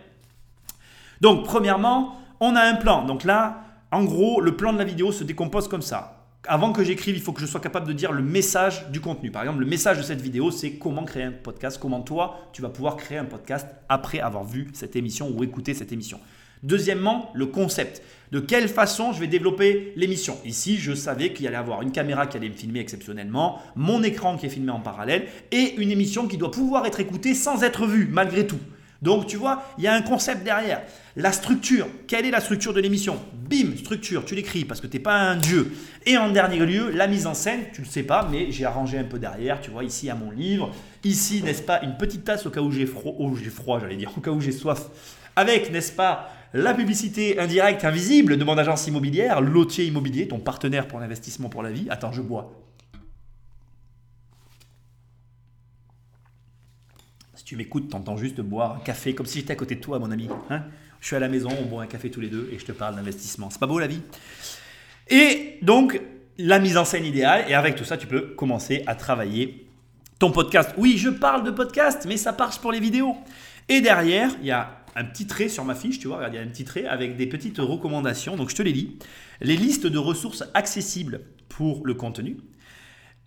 [1.21, 3.07] Donc, premièrement, on a un plan.
[3.07, 3.63] Donc là,
[3.93, 6.25] en gros, le plan de la vidéo se décompose comme ça.
[6.49, 9.31] Avant que j'écrive, il faut que je sois capable de dire le message du contenu.
[9.31, 12.63] Par exemple, le message de cette vidéo, c'est comment créer un podcast, comment toi, tu
[12.63, 16.21] vas pouvoir créer un podcast après avoir vu cette émission ou écouté cette émission.
[16.63, 18.03] Deuxièmement, le concept.
[18.33, 20.37] De quelle façon je vais développer l'émission?
[20.45, 24.03] Ici, je savais qu'il y allait avoir une caméra qui allait me filmer exceptionnellement, mon
[24.03, 27.63] écran qui est filmé en parallèle et une émission qui doit pouvoir être écoutée sans
[27.63, 28.59] être vue malgré tout.
[29.03, 30.83] Donc tu vois, il y a un concept derrière.
[31.15, 33.19] La structure, quelle est la structure de l'émission?
[33.49, 35.73] Bim, structure, tu l'écris parce que tu n'es pas un dieu.
[36.05, 38.65] Et en dernier lieu, la mise en scène, tu ne le sais pas, mais j'ai
[38.65, 40.73] arrangé un peu derrière, tu vois, ici à mon livre.
[41.05, 43.97] Ici, n'est-ce pas, une petite tasse au cas où j'ai froid, oh, j'ai froid, j'allais
[43.97, 44.89] dire, au cas où j'ai soif.
[45.37, 50.89] Avec, n'est-ce pas, la publicité indirecte invisible de mon agence immobilière, Lotier Immobilier, ton partenaire
[50.89, 51.87] pour l'investissement pour la vie.
[51.91, 52.63] Attends, je bois.
[57.35, 59.99] Si tu m'écoutes, t'entends juste boire un café comme si j'étais à côté de toi,
[59.99, 60.29] mon ami.
[60.49, 60.65] Hein
[61.01, 62.73] je suis à la maison, on boit un café tous les deux et je te
[62.73, 63.51] parle d'investissement.
[63.51, 64.01] C'est pas beau la vie?
[65.09, 66.01] Et donc,
[66.39, 67.45] la mise en scène idéale.
[67.49, 69.67] Et avec tout ça, tu peux commencer à travailler
[70.19, 70.71] ton podcast.
[70.79, 73.15] Oui, je parle de podcast, mais ça marche pour les vidéos.
[73.69, 76.37] Et derrière, il y a un petit trait sur ma fiche, tu vois, regarde, il
[76.37, 78.37] y a un petit trait avec des petites recommandations.
[78.37, 78.99] Donc je te les lis.
[79.41, 82.39] Les listes de ressources accessibles pour le contenu.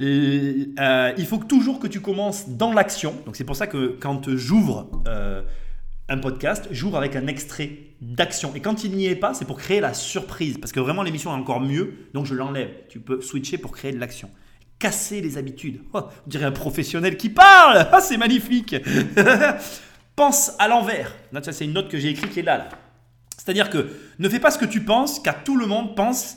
[0.01, 3.15] Euh, il faut toujours que tu commences dans l'action.
[3.25, 5.43] Donc c'est pour ça que quand j'ouvre euh,
[6.07, 8.55] un podcast, j'ouvre avec un extrait d'action.
[8.55, 10.57] Et quand il n'y est pas, c'est pour créer la surprise.
[10.57, 11.93] Parce que vraiment l'émission est encore mieux.
[12.13, 12.71] Donc je l'enlève.
[12.89, 14.31] Tu peux switcher pour créer de l'action.
[14.79, 15.81] Casser les habitudes.
[15.93, 17.87] Oh, on dirait un professionnel qui parle.
[17.91, 18.75] Ah, c'est magnifique.
[20.19, 21.15] pense à l'envers.
[21.41, 22.67] Ça, c'est une note que j'ai écrite qui est là.
[23.37, 23.87] C'est-à-dire que
[24.19, 26.35] ne fais pas ce que tu penses, car tout le monde pense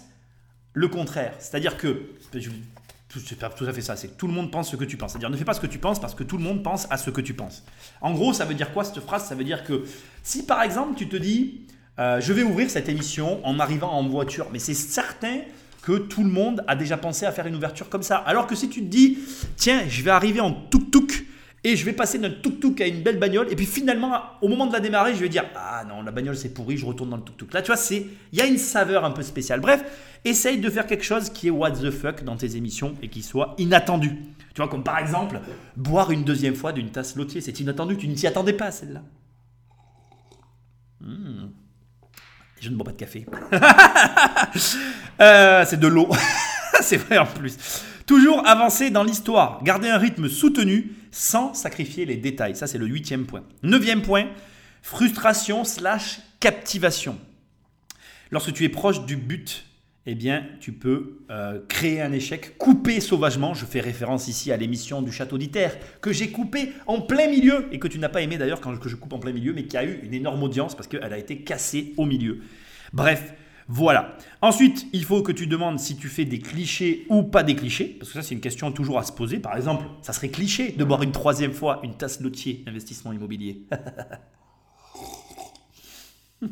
[0.73, 1.35] le contraire.
[1.41, 4.85] C'est-à-dire que, c'est pas tout à fait ça, c'est tout le monde pense ce que
[4.85, 5.11] tu penses.
[5.11, 6.97] C'est-à-dire ne fais pas ce que tu penses parce que tout le monde pense à
[6.97, 7.65] ce que tu penses.
[8.01, 9.25] En gros, ça veut dire quoi cette phrase?
[9.25, 9.83] Ça veut dire que
[10.23, 11.67] si par exemple tu te dis,
[11.99, 15.41] euh, je vais ouvrir cette émission en arrivant en voiture, mais c'est certain
[15.83, 18.19] que tout le monde a déjà pensé à faire une ouverture comme ça.
[18.19, 19.19] Alors que si tu te dis,
[19.57, 21.32] tiens, je vais arriver en tuk-tuk
[21.65, 23.51] et je vais passer d'un tuk-tuk à une belle bagnole.
[23.51, 26.37] Et puis finalement, au moment de la démarrer, je vais dire Ah non, la bagnole
[26.37, 27.53] c'est pourri, je retourne dans le tuk-tuk.
[27.53, 29.61] Là, tu vois, il y a une saveur un peu spéciale.
[29.61, 29.85] Bref,
[30.25, 33.23] essaye de faire quelque chose qui est what the fuck dans tes émissions et qui
[33.23, 34.19] soit inattendu.
[34.55, 35.41] Tu vois, comme par exemple,
[35.77, 37.41] boire une deuxième fois d'une tasse lotier.
[37.41, 39.03] C'est inattendu, tu ne t'y attendais pas celle-là.
[41.01, 41.49] Hmm.
[42.61, 43.27] Je ne bois pas de café.
[45.21, 46.09] Euh, c'est de l'eau.
[46.81, 47.85] c'est vrai en plus.
[48.07, 52.57] Toujours avancer dans l'histoire, garder un rythme soutenu sans sacrifier les détails.
[52.57, 53.45] Ça, c'est le huitième point.
[53.63, 54.27] Neuvième point,
[54.83, 57.17] frustration slash captivation.
[58.33, 59.67] Lorsque tu es proche du but,
[60.07, 63.55] eh bien, tu peux euh, créer un échec, couper sauvagement.
[63.55, 65.69] Je fais référence ici à l'émission du Château d'Iter,
[66.01, 68.97] que j'ai coupé en plein milieu, et que tu n'as pas aimé d'ailleurs quand je
[68.97, 71.43] coupe en plein milieu, mais qui a eu une énorme audience parce qu'elle a été
[71.43, 72.41] cassée au milieu.
[72.93, 73.35] Bref,
[73.75, 74.19] voilà.
[74.43, 77.97] Ensuite, il faut que tu demandes si tu fais des clichés ou pas des clichés,
[77.99, 79.39] parce que ça, c'est une question toujours à se poser.
[79.39, 83.63] Par exemple, ça serait cliché de boire une troisième fois une tasse lotier investissement immobilier.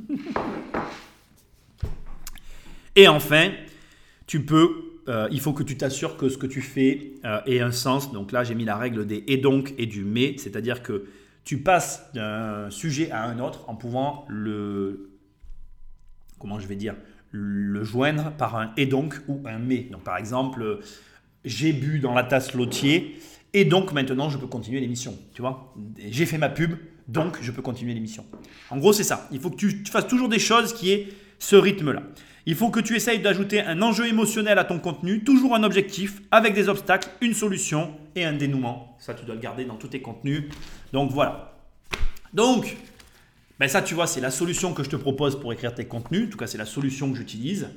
[2.97, 3.51] Et enfin,
[4.27, 7.61] tu peux, euh, il faut que tu t'assures que ce que tu fais euh, ait
[7.61, 8.13] un sens.
[8.13, 11.05] Donc là, j'ai mis la règle des et donc et du mais, c'est-à-dire que
[11.45, 15.11] tu passes d'un sujet à un autre en pouvant le,
[16.41, 16.97] comment je vais dire,
[17.33, 19.89] le joindre par un et donc ou un mais.
[19.91, 20.81] Donc par exemple,
[21.45, 23.19] j'ai bu dans la tasse lotier
[23.53, 25.17] et donc maintenant je peux continuer l'émission.
[25.35, 26.75] Tu vois J'ai fait ma pub,
[27.09, 28.25] donc je peux continuer l'émission.
[28.71, 29.29] En gros, c'est ça.
[29.33, 32.03] Il faut que tu fasses toujours des choses qui aient ce rythme-là.
[32.47, 36.23] Il faut que tu essayes d'ajouter un enjeu émotionnel à ton contenu, toujours un objectif,
[36.31, 38.97] avec des obstacles, une solution et un dénouement.
[38.99, 40.45] Ça, tu dois le garder dans tous tes contenus.
[40.93, 41.59] Donc voilà.
[42.33, 42.77] Donc,
[43.61, 46.29] ben ça, tu vois, c'est la solution que je te propose pour écrire tes contenus.
[46.29, 47.69] En tout cas, c'est la solution que j'utilise.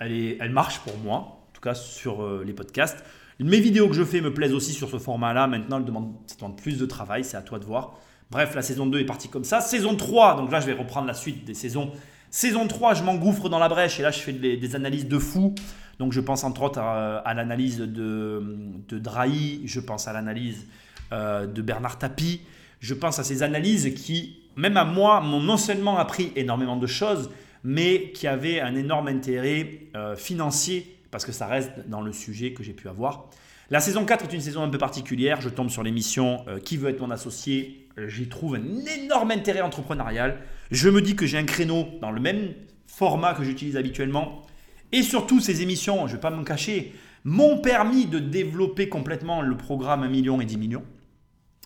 [0.00, 3.04] Elle, elle marche pour moi, en tout cas sur euh, les podcasts.
[3.38, 5.46] Mes vidéos que je fais me plaisent aussi sur ce format-là.
[5.46, 7.94] Maintenant, elles demandent, ça demande plus de travail, c'est à toi de voir.
[8.32, 9.60] Bref, la saison 2 est partie comme ça.
[9.60, 11.92] Saison 3, donc là, je vais reprendre la suite des saisons.
[12.30, 15.54] Saison 3, je m'engouffre dans la brèche et là, je fais des, analyses de fou.
[16.00, 18.42] Donc, je pense entre autres à, l'analyse de,
[18.88, 20.66] de Drahi, je pense à l'analyse
[21.12, 22.40] euh, de Bernard Tapie.
[22.80, 26.86] Je pense à ces analyses qui même à moi, m'ont non seulement appris énormément de
[26.88, 27.30] choses,
[27.62, 32.52] mais qui avaient un énorme intérêt euh, financier, parce que ça reste dans le sujet
[32.52, 33.30] que j'ai pu avoir.
[33.70, 35.40] La saison 4 est une saison un peu particulière.
[35.40, 37.86] Je tombe sur l'émission euh, Qui veut être mon associé?
[37.98, 40.38] Euh, J'y trouve un énorme intérêt entrepreneurial.
[40.72, 42.54] Je me dis que j'ai un créneau dans le même
[42.88, 44.42] format que j'utilise habituellement.
[44.90, 49.40] Et surtout, ces émissions, je ne vais pas m'en cacher, m'ont permis de développer complètement
[49.40, 50.84] le programme 1 million et 10 millions.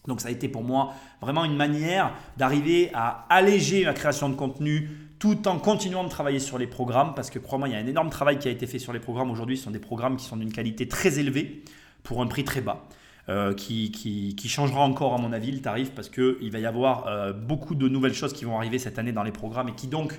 [0.06, 4.34] Donc ça a été pour moi vraiment une manière d'arriver à alléger ma création de
[4.34, 7.78] contenu tout en continuant de travailler sur les programmes parce que crois-moi, il y a
[7.78, 9.56] un énorme travail qui a été fait sur les programmes aujourd'hui.
[9.56, 11.62] Ce sont des programmes qui sont d'une qualité très élevée
[12.02, 12.84] pour un prix très bas.
[13.28, 17.06] Euh, qui, qui, changera encore à mon avis le tarif parce qu'il va y avoir
[17.06, 19.86] euh, beaucoup de nouvelles choses qui vont arriver cette année dans les programmes et qui
[19.86, 20.18] donc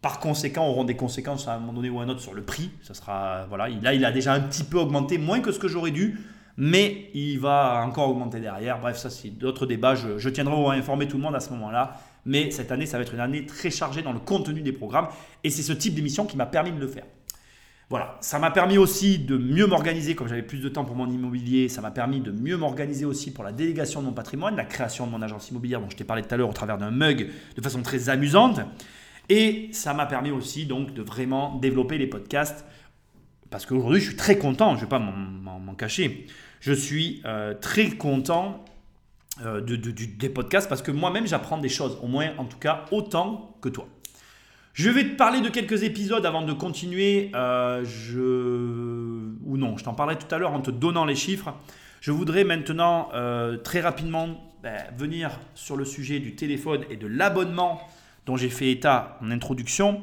[0.00, 2.40] par conséquent auront des conséquences à un moment donné ou à un autre sur le
[2.40, 2.70] prix.
[2.80, 5.68] Ça sera, voilà, là il a déjà un petit peu augmenté, moins que ce que
[5.68, 6.18] j'aurais dû,
[6.62, 8.78] mais il va encore augmenter derrière.
[8.78, 11.98] Bref, ça c'est d'autres débats, je, tiendrai à informer tout le monde à ce moment-là.
[12.26, 15.08] Mais cette année, ça va être une année très chargée dans le contenu des programmes
[15.42, 17.04] et c'est ce type d'émission qui m'a permis de le faire.
[17.88, 21.10] Voilà, ça m'a permis aussi de mieux m'organiser, comme j'avais plus de temps pour mon
[21.10, 24.66] immobilier, ça m'a permis de mieux m'organiser aussi pour la délégation de mon patrimoine, la
[24.66, 26.90] création de mon agence immobilière dont je t'ai parlé tout à l'heure au travers d'un
[26.90, 28.60] mug de façon très amusante.
[29.30, 32.66] Et ça m'a permis aussi donc de vraiment développer les podcasts
[33.48, 36.26] parce qu'aujourd'hui je suis très content, je ne vais pas m'en cacher,
[36.60, 38.64] je suis euh, très content
[39.44, 42.84] euh, de, des podcasts parce que moi-même j'apprends des choses, au moins en tout cas
[42.90, 43.88] autant que toi.
[44.72, 47.32] Je vais te parler de quelques épisodes avant de continuer.
[47.34, 48.20] Euh, je...
[49.44, 51.52] Ou non, je t'en parlerai tout à l'heure en te donnant les chiffres.
[52.00, 53.10] Je voudrais maintenant
[53.62, 57.82] très rapidement ben, venir sur le sujet du téléphone et de l'abonnement
[58.24, 60.00] dont j'ai fait état en introduction.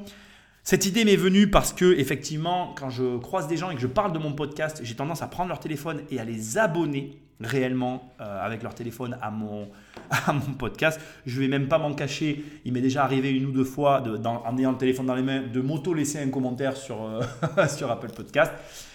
[0.70, 3.88] Cette idée m'est venue parce que effectivement, quand je croise des gens et que je
[3.88, 8.14] parle de mon podcast, j'ai tendance à prendre leur téléphone et à les abonner réellement
[8.20, 9.70] euh, avec leur téléphone à mon,
[10.60, 11.00] podcast.
[11.26, 12.44] Je vais même pas m'en cacher.
[12.66, 15.42] Il m'est déjà arrivé une ou deux fois, en ayant le téléphone dans les mains,
[15.42, 17.22] de m'auto-laisser un commentaire sur, euh,
[17.70, 18.52] sur Apple Podcast.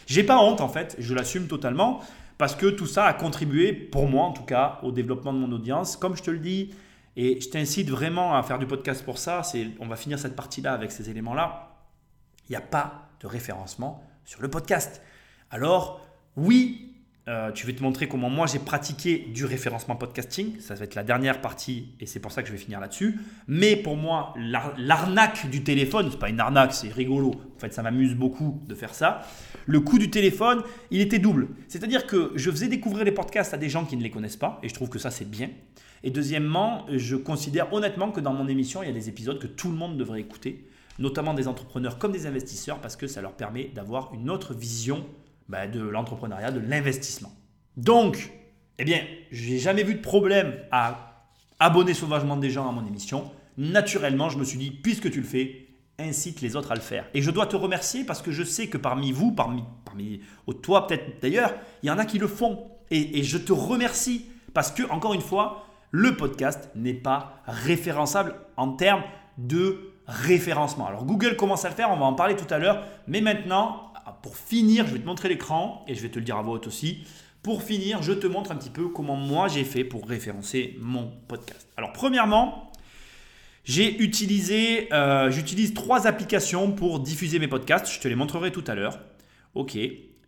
[0.06, 2.00] J'ai pas honte en fait, je l'assume totalement
[2.36, 5.50] parce que tout ça a contribué, pour moi en tout cas, au développement de mon
[5.52, 5.96] audience.
[5.96, 6.74] Comme je te le dis,
[7.16, 9.42] et je t'incite vraiment à faire du podcast pour ça.
[9.42, 11.76] C'est, on va finir cette partie-là avec ces éléments-là.
[12.48, 15.02] Il n'y a pas de référencement sur le podcast.
[15.50, 16.00] Alors,
[16.36, 16.92] oui,
[17.28, 20.58] euh, tu vais te montrer comment moi j'ai pratiqué du référencement podcasting.
[20.58, 23.20] Ça va être la dernière partie et c'est pour ça que je vais finir là-dessus.
[23.46, 27.32] Mais pour moi, l'arnaque du téléphone, c'est pas une arnaque, c'est rigolo.
[27.56, 29.20] En fait, ça m'amuse beaucoup de faire ça.
[29.66, 31.48] Le coût du téléphone, il était double.
[31.68, 34.58] C'est-à-dire que je faisais découvrir les podcasts à des gens qui ne les connaissent pas
[34.62, 35.50] et je trouve que ça c'est bien.
[36.04, 39.46] Et deuxièmement, je considère honnêtement que dans mon émission, il y a des épisodes que
[39.46, 40.66] tout le monde devrait écouter,
[40.98, 45.06] notamment des entrepreneurs comme des investisseurs parce que ça leur permet d'avoir une autre vision
[45.48, 47.32] bah, de l'entrepreneuriat, de l'investissement.
[47.76, 48.32] Donc,
[48.78, 51.26] eh bien, j'ai jamais vu de problème à
[51.60, 53.30] abonner sauvagement des gens à mon émission.
[53.56, 57.06] Naturellement, je me suis dit, puisque tu le fais, incite les autres à le faire.
[57.14, 60.20] Et je dois te remercier parce que je sais que parmi vous, parmi, parmi
[60.62, 62.66] toi peut-être d'ailleurs, il y en a qui le font.
[62.90, 68.34] Et, et je te remercie parce que, encore une fois, le podcast n'est pas référençable
[68.56, 69.04] en termes
[69.38, 70.88] de référencement.
[70.88, 73.92] Alors Google commence à le faire, on va en parler tout à l'heure, mais maintenant,
[74.22, 76.54] pour finir, je vais te montrer l'écran et je vais te le dire à voix
[76.54, 77.04] haute aussi.
[77.42, 81.12] Pour finir, je te montre un petit peu comment moi j'ai fait pour référencer mon
[81.28, 81.68] podcast.
[81.76, 82.72] Alors premièrement,
[83.64, 87.92] j'ai utilisé, euh, j'utilise trois applications pour diffuser mes podcasts.
[87.92, 88.98] Je te les montrerai tout à l'heure.
[89.54, 89.76] Ok.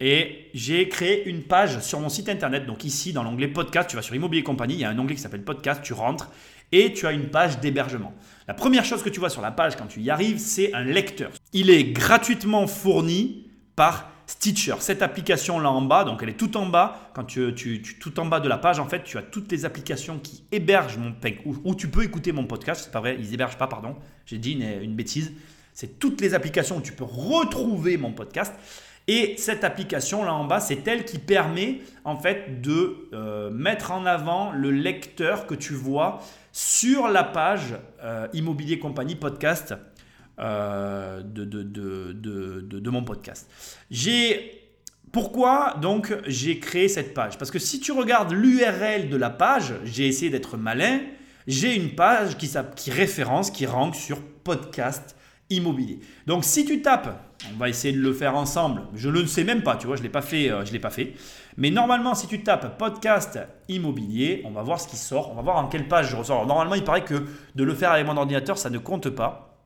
[0.00, 2.66] Et j'ai créé une page sur mon site internet.
[2.66, 5.14] Donc ici, dans l'onglet podcast, tu vas sur Immobilier Compagnie, il y a un onglet
[5.14, 6.30] qui s'appelle podcast, tu rentres
[6.72, 8.12] et tu as une page d'hébergement.
[8.48, 10.83] La première chose que tu vois sur la page quand tu y arrives, c'est un
[10.83, 11.30] lecteur.
[11.52, 14.76] Il est gratuitement fourni par Stitcher.
[14.80, 17.11] Cette application là en bas, donc elle est tout en bas.
[17.14, 19.64] Quand tu, tu, tout en bas de la page, en fait, tu as toutes les
[19.64, 22.83] applications qui hébergent mon où, où tu peux écouter mon podcast.
[22.85, 23.96] C'est pas vrai, ils hébergent pas, pardon.
[24.24, 25.33] J'ai dit une, bêtise.
[25.74, 28.54] C'est toutes les applications où tu peux retrouver mon podcast.
[29.07, 33.93] Et cette application là en bas, c'est elle qui permet en fait de euh, mettre
[33.93, 36.21] en avant le lecteur que tu vois
[36.53, 39.75] sur la page euh, Immobilier Compagnie Podcast
[40.38, 43.51] euh, de, mon podcast.
[43.90, 44.62] J'ai
[45.12, 47.37] pourquoi donc j'ai créé cette page?
[47.37, 51.01] Parce que si tu regardes l'URL de la page, j'ai essayé d'être malin,
[51.47, 55.14] j'ai une page qui, qui référence, qui rank sur podcast
[55.51, 56.01] immobilier.
[56.27, 59.44] Donc si tu tapes, on va essayer de le faire ensemble, je ne le sais
[59.44, 61.14] même pas, tu vois, je ne l'ai pas fait, euh, je l'ai pas fait.
[61.57, 65.42] Mais normalement, si tu tapes podcast immobilier, on va voir ce qui sort, on va
[65.42, 66.47] voir en quelle page je ressors.
[66.47, 69.59] normalement, il paraît que de le faire avec mon ordinateur, ça ne compte pas.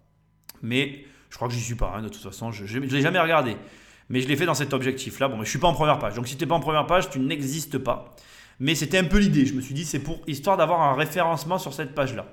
[0.63, 2.51] Mais je crois que j'y suis pas, hein, de toute façon.
[2.51, 3.57] Je ne l'ai jamais regardé.
[4.09, 5.29] Mais je l'ai fait dans cet objectif-là.
[5.29, 6.15] Bon, mais je suis pas en première page.
[6.15, 8.17] Donc si tu n'es pas en première page, tu n'existes pas.
[8.61, 9.47] Mais c'était un peu l'idée.
[9.47, 12.27] Je me suis dit, c'est pour histoire d'avoir un référencement sur cette page-là.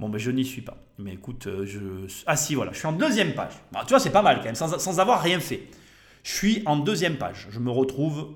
[0.00, 0.78] Bon, ben je n'y suis pas.
[0.98, 1.78] Mais écoute, euh, je.
[2.26, 3.52] Ah si, voilà, je suis en deuxième page.
[3.80, 5.68] Tu vois, c'est pas mal quand même, sans, sans avoir rien fait.
[6.22, 7.48] Je suis en deuxième page.
[7.50, 8.30] Je me retrouve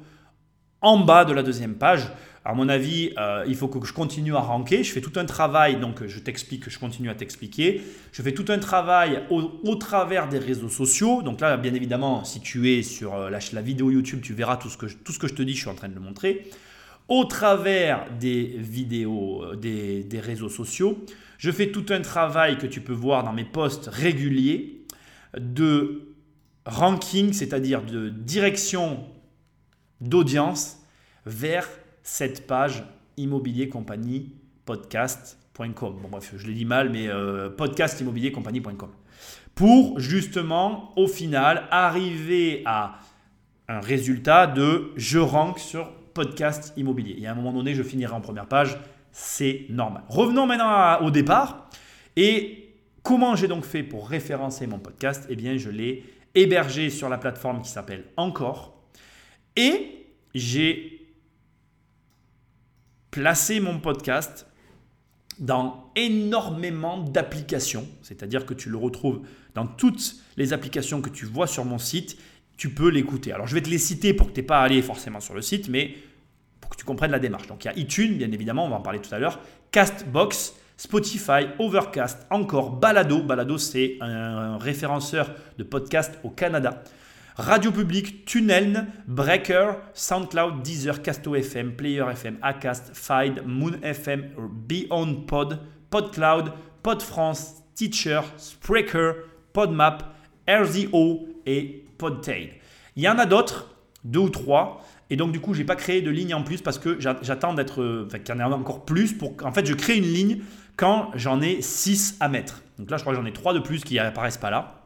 [0.82, 2.12] en bas de la deuxième page.
[2.44, 4.84] À mon avis, euh, il faut que je continue à ranker.
[4.84, 7.80] Je fais tout un travail, donc je t'explique, je continue à t'expliquer.
[8.12, 11.22] Je fais tout un travail au, travers des réseaux sociaux.
[11.22, 14.68] Donc là, bien évidemment, si tu es sur euh, la, vidéo YouTube, tu verras tout
[14.68, 16.00] ce, que je, tout ce que je te dis, je suis en train de le
[16.00, 16.46] montrer.
[17.08, 21.02] Au travers des vidéos, des, des réseaux sociaux,
[21.38, 24.84] je fais tout un travail que tu peux voir dans mes posts réguliers
[25.38, 26.14] de
[26.66, 29.04] ranking, c'est-à-dire de direction
[30.00, 30.78] d'audience
[31.26, 31.68] vers
[32.02, 32.84] cette page
[33.16, 33.68] immobilier.
[33.68, 33.84] Bon
[36.10, 38.90] bref, je l'ai dit mal, mais euh, compagnie.com.
[39.54, 42.98] Pour justement, au final, arriver à
[43.68, 47.16] un résultat de je rank sur podcast immobilier.
[47.18, 48.78] Et à un moment donné, je finirai en première page,
[49.16, 50.02] c'est normal.
[50.08, 51.70] Revenons maintenant au départ.
[52.16, 52.74] Et
[53.04, 55.24] comment j'ai donc fait pour référencer mon podcast?
[55.30, 58.82] Eh bien, je l'ai hébergé sur la plateforme qui s'appelle Encore.
[59.54, 61.06] Et j'ai
[63.12, 64.48] placer mon podcast
[65.38, 69.22] dans énormément d'applications, c'est-à-dire que tu le retrouves
[69.54, 72.18] dans toutes les applications que tu vois sur mon site,
[72.56, 73.32] tu peux l'écouter.
[73.32, 75.34] Alors je vais te les citer pour que tu n'aies pas à aller forcément sur
[75.34, 75.94] le site, mais
[76.64, 77.46] pour que tu comprennes la démarche.
[77.46, 79.38] Donc il y a iTunes, bien évidemment, on va en parler tout à l'heure,
[79.70, 83.22] Castbox, Spotify, Overcast, encore Balado.
[83.22, 86.82] Balado, c'est un référenceur de podcast au Canada.
[87.36, 94.30] Radio Public, Tunnel, Breaker, SoundCloud, Deezer, Casto FM, Player FM, Acast, Fide, Moon FM,
[94.66, 95.58] Beyond Pod,
[95.90, 99.14] PodCloud, PodFrance, Teacher, Spreaker,
[99.52, 100.14] PodMap,
[100.48, 102.54] RZO et Podtail.
[102.96, 103.74] Il y en a d'autres,
[104.04, 104.84] deux ou trois.
[105.10, 107.54] Et donc, du coup, je n'ai pas créé de ligne en plus parce que j'attends
[107.54, 108.04] d'être.
[108.06, 109.12] Enfin, qu'il y en ait encore plus.
[109.12, 110.40] Pour, en fait, je crée une ligne
[110.76, 112.62] quand j'en ai six à mettre.
[112.78, 114.84] Donc là, je crois que j'en ai trois de plus qui n'apparaissent pas là.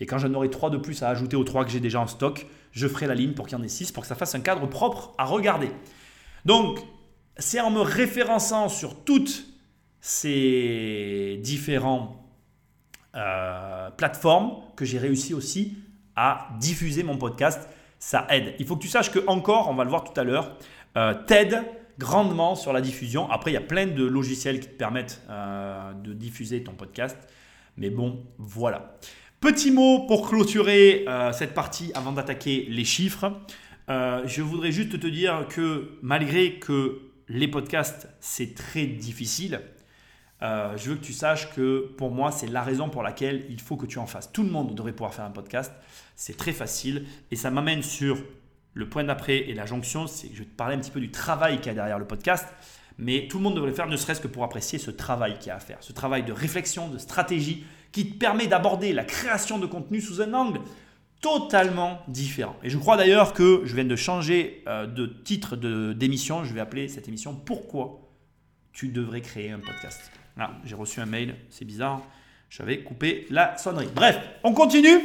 [0.00, 2.06] Et quand j'en aurai 3 de plus à ajouter aux 3 que j'ai déjà en
[2.06, 4.34] stock, je ferai la ligne pour qu'il y en ait 6 pour que ça fasse
[4.34, 5.70] un cadre propre à regarder.
[6.44, 6.78] Donc,
[7.36, 9.44] c'est en me référençant sur toutes
[10.00, 12.16] ces différentes
[13.16, 15.76] euh, plateformes que j'ai réussi aussi
[16.14, 17.68] à diffuser mon podcast.
[17.98, 18.54] Ça aide.
[18.58, 20.56] Il faut que tu saches que encore, on va le voir tout à l'heure,
[20.96, 21.64] euh, t'aide
[21.98, 23.30] grandement sur la diffusion.
[23.30, 27.16] Après, il y a plein de logiciels qui te permettent euh, de diffuser ton podcast.
[27.76, 28.96] Mais bon, voilà.
[29.40, 33.32] Petit mot pour clôturer euh, cette partie avant d'attaquer les chiffres.
[33.88, 39.60] Euh, je voudrais juste te dire que malgré que les podcasts, c'est très difficile,
[40.42, 43.60] euh, je veux que tu saches que pour moi, c'est la raison pour laquelle il
[43.60, 44.32] faut que tu en fasses.
[44.32, 45.72] Tout le monde devrait pouvoir faire un podcast.
[46.16, 48.18] C'est très facile et ça m'amène sur
[48.74, 50.06] le point d'après et la jonction.
[50.06, 52.06] C'est je vais te parler un petit peu du travail qu'il y a derrière le
[52.06, 52.46] podcast.
[52.98, 55.48] Mais tout le monde devrait le faire, ne serait-ce que pour apprécier ce travail qu'il
[55.48, 55.78] y a à faire.
[55.80, 60.20] Ce travail de réflexion, de stratégie, qui te permet d'aborder la création de contenu sous
[60.20, 60.60] un angle
[61.20, 62.56] totalement différent.
[62.62, 66.44] Et je crois d'ailleurs que je viens de changer euh, de titre d'émission.
[66.44, 68.00] Je vais appeler cette émission Pourquoi
[68.72, 70.10] tu devrais créer un podcast.
[70.64, 72.02] J'ai reçu un mail, c'est bizarre.
[72.50, 73.88] J'avais coupé la sonnerie.
[73.94, 75.00] Bref, on continue.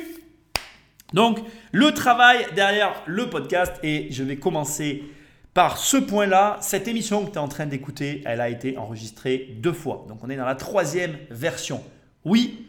[1.13, 1.39] Donc,
[1.71, 5.03] le travail derrière le podcast, et je vais commencer
[5.53, 6.57] par ce point-là.
[6.61, 10.05] Cette émission que tu es en train d'écouter, elle a été enregistrée deux fois.
[10.07, 11.83] Donc, on est dans la troisième version.
[12.25, 12.67] Oui,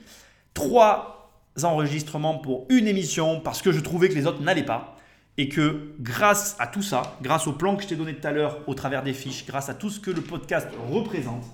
[0.52, 4.96] trois enregistrements pour une émission parce que je trouvais que les autres n'allaient pas.
[5.36, 8.30] Et que grâce à tout ça, grâce au plan que je t'ai donné tout à
[8.30, 11.44] l'heure au travers des fiches, grâce à tout ce que le podcast représente,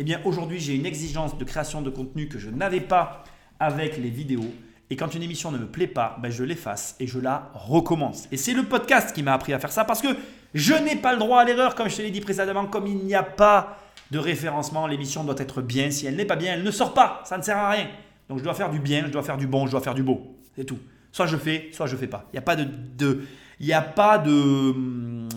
[0.00, 3.22] eh bien aujourd'hui j'ai une exigence de création de contenu que je n'avais pas
[3.60, 4.50] avec les vidéos.
[4.88, 8.26] Et quand une émission ne me plaît pas, ben je l'efface et je la recommence.
[8.32, 10.08] Et c'est le podcast qui m'a appris à faire ça parce que
[10.54, 12.96] je n'ai pas le droit à l'erreur, comme je te l'ai dit précédemment, comme il
[12.96, 13.76] n'y a pas
[14.10, 15.90] de référencement, l'émission doit être bien.
[15.90, 17.20] Si elle n'est pas bien, elle ne sort pas.
[17.26, 17.88] Ça ne sert à rien.
[18.30, 20.02] Donc je dois faire du bien, je dois faire du bon, je dois faire du
[20.02, 20.34] beau.
[20.56, 20.78] C'est tout.
[21.12, 22.24] Soit je fais, soit je fais pas.
[22.32, 23.24] Il n'y a pas de,
[23.60, 25.28] il n'y a pas de, hum,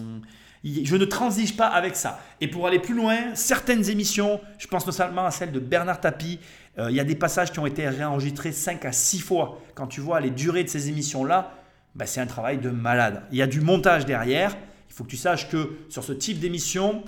[0.64, 2.22] je ne transige pas avec ça.
[2.40, 6.40] Et pour aller plus loin, certaines émissions, je pense notamment à celle de Bernard Tapie,
[6.80, 9.62] euh, il y a des passages qui ont été réenregistrés 5 à 6 fois.
[9.76, 11.54] Quand tu vois les durées de ces émissions-là,
[11.96, 13.24] bah, c'est un travail de malade.
[13.32, 14.56] Il y a du montage derrière.
[14.90, 17.04] Il faut que tu saches que sur ce type d'émission,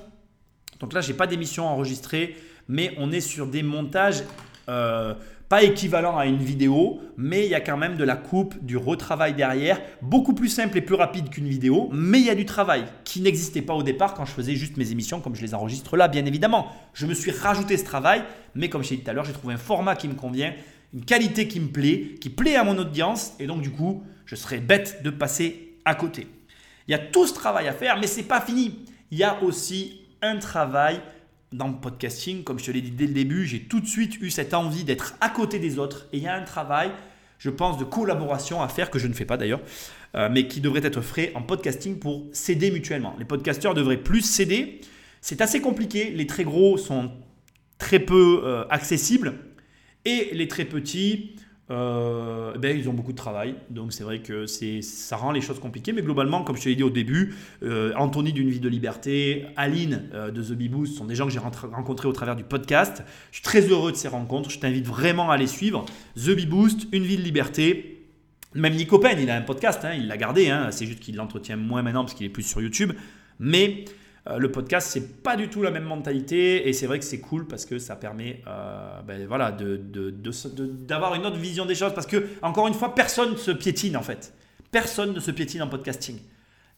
[0.79, 2.35] donc là, je n'ai pas d'émission enregistrée,
[2.67, 4.23] mais on est sur des montages
[4.67, 5.13] euh,
[5.49, 8.77] pas équivalent à une vidéo, mais il y a quand même de la coupe, du
[8.77, 12.45] retravail derrière, beaucoup plus simple et plus rapide qu'une vidéo, mais il y a du
[12.45, 15.53] travail qui n'existait pas au départ quand je faisais juste mes émissions comme je les
[15.53, 16.67] enregistre là, bien évidemment.
[16.93, 18.23] Je me suis rajouté ce travail,
[18.55, 20.53] mais comme je l'ai dit tout à l'heure, j'ai trouvé un format qui me convient,
[20.93, 24.35] une qualité qui me plaît, qui plaît à mon audience, et donc du coup, je
[24.35, 26.27] serais bête de passer à côté.
[26.87, 28.79] Il y a tout ce travail à faire, mais c'est pas fini.
[29.11, 30.99] Il y a aussi un travail
[31.55, 34.21] dans le podcasting, comme je te l'ai dit dès le début, j'ai tout de suite
[34.21, 36.07] eu cette envie d'être à côté des autres.
[36.13, 36.91] Et il y a un travail,
[37.39, 39.61] je pense, de collaboration à faire, que je ne fais pas d'ailleurs,
[40.15, 43.15] euh, mais qui devraient être frais en podcasting pour s'aider mutuellement.
[43.19, 44.81] Les podcasteurs devraient plus s'aider.
[45.21, 46.11] C'est assez compliqué.
[46.11, 47.11] Les très gros sont
[47.77, 49.35] très peu euh, accessibles
[50.05, 51.35] et les très petits,
[51.71, 53.55] euh, ben, ils ont beaucoup de travail.
[53.69, 55.93] Donc c'est vrai que ça rend les choses compliquées.
[55.93, 57.35] Mais globalement, comme je te l'ai dit au début,
[57.95, 61.39] Anthony d'une vie de liberté, Aline de The Bee Boost sont des gens que j'ai
[61.39, 63.03] rencontrés au travers du podcast.
[63.31, 64.49] Je suis très heureux de ces rencontres.
[64.49, 65.85] Je t'invite vraiment à les suivre.
[66.15, 67.95] The Bee Boost, une vie de liberté.
[68.55, 71.17] Même Nico Pen, il a un podcast, hein, il l'a gardé, hein, c'est juste qu'il
[71.17, 72.93] l'entretient moins maintenant parce qu'il est plus sur YouTube.
[73.37, 73.83] Mais
[74.27, 77.19] euh, le podcast, c'est pas du tout la même mentalité et c'est vrai que c'est
[77.19, 82.07] cool parce que ça permet euh, ben, voilà, d'avoir une autre vision des choses parce
[82.07, 84.33] que, encore une fois, personne ne se piétine en fait.
[84.71, 86.19] Personne ne se piétine en podcasting.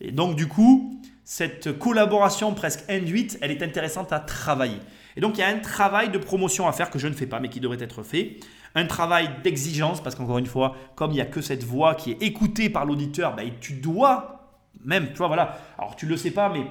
[0.02, 4.80] Et donc, du coup, cette collaboration presque induite, elle est intéressante à travailler.
[5.16, 7.26] Et donc, il y a un travail de promotion à faire que je ne fais
[7.26, 8.38] pas mais qui devrait être fait
[8.76, 12.12] un travail d'exigence, parce qu'encore une fois, comme il n'y a que cette voix qui
[12.12, 16.18] est écoutée par l'auditeur, ben, tu dois, même, tu vois, voilà, alors tu ne le
[16.18, 16.68] sais pas, mais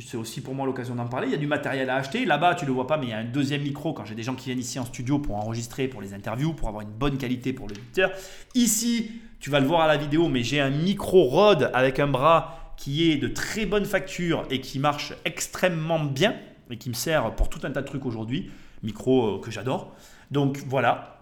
[0.00, 2.54] c'est aussi pour moi l'occasion d'en parler, il y a du matériel à acheter, là-bas
[2.54, 4.22] tu ne le vois pas, mais il y a un deuxième micro quand j'ai des
[4.22, 7.18] gens qui viennent ici en studio pour enregistrer, pour les interviews, pour avoir une bonne
[7.18, 8.10] qualité pour l'auditeur.
[8.54, 12.08] Ici, tu vas le voir à la vidéo, mais j'ai un micro Rode avec un
[12.08, 16.34] bras qui est de très bonne facture et qui marche extrêmement bien
[16.70, 18.50] et qui me sert pour tout un tas de trucs aujourd'hui.
[18.82, 19.94] Micro euh, que j'adore.
[20.30, 21.20] Donc voilà,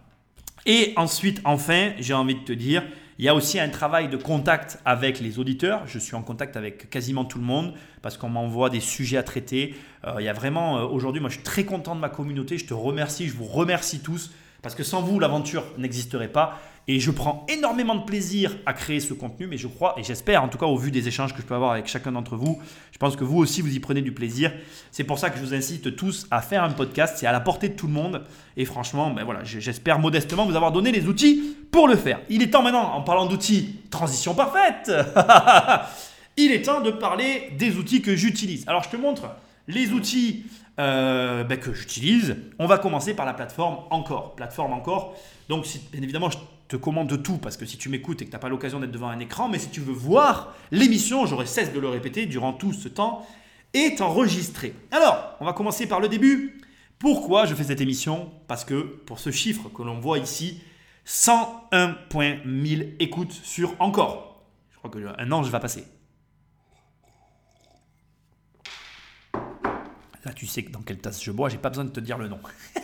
[0.69, 2.85] et ensuite, enfin, j'ai envie de te dire,
[3.19, 5.83] il y a aussi un travail de contact avec les auditeurs.
[5.87, 9.25] Je suis en contact avec quasiment tout le monde parce qu'on m'envoie des sujets à
[9.25, 9.75] traiter.
[10.07, 12.59] Euh, il y a vraiment, euh, aujourd'hui, moi je suis très content de ma communauté.
[12.59, 14.31] Je te remercie, je vous remercie tous
[14.63, 16.61] parce que sans vous, l'aventure n'existerait pas.
[16.87, 20.43] Et je prends énormément de plaisir à créer ce contenu, mais je crois, et j'espère,
[20.43, 22.59] en tout cas au vu des échanges que je peux avoir avec chacun d'entre vous,
[22.93, 24.53] je pense que vous aussi, vous y prenez du plaisir.
[24.91, 27.17] C'est pour ça que je vous incite tous à faire un podcast.
[27.19, 28.25] C'est à la portée de tout le monde.
[28.57, 32.21] Et franchement, ben voilà, j'espère modestement vous avoir donné les outils pour le faire.
[32.29, 34.91] Il est temps maintenant, en parlant d'outils, transition parfaite
[36.37, 38.65] Il est temps de parler des outils que j'utilise.
[38.69, 39.25] Alors je te montre
[39.67, 40.45] les outils
[40.79, 42.37] euh, ben, que j'utilise.
[42.61, 44.37] On va commencer par la plateforme Encore.
[44.37, 45.17] Plateforme Encore.
[45.49, 46.39] Donc, bien évidemment, je
[46.69, 48.93] te commande tout parce que si tu m'écoutes et que tu n'as pas l'occasion d'être
[48.93, 52.53] devant un écran, mais si tu veux voir l'émission, j'aurais cesse de le répéter durant
[52.53, 53.27] tout ce temps,
[53.75, 54.75] est enregistrée.
[54.93, 56.61] Alors, on va commencer par le début.
[57.01, 58.31] Pourquoi je fais cette émission?
[58.47, 60.61] Parce que pour ce chiffre que l'on voit ici,
[61.09, 64.45] 101.1000 écoutes sur encore.
[64.71, 65.85] Je crois qu'un an, je vais passer.
[69.33, 72.29] Là, tu sais dans quelle tasse je bois, j'ai pas besoin de te dire le
[72.29, 72.41] nom.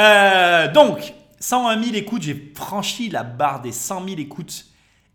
[0.00, 4.64] Euh, donc, 101 000 écoutes, j'ai franchi la barre des 100 000 écoutes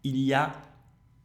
[0.03, 0.53] il y a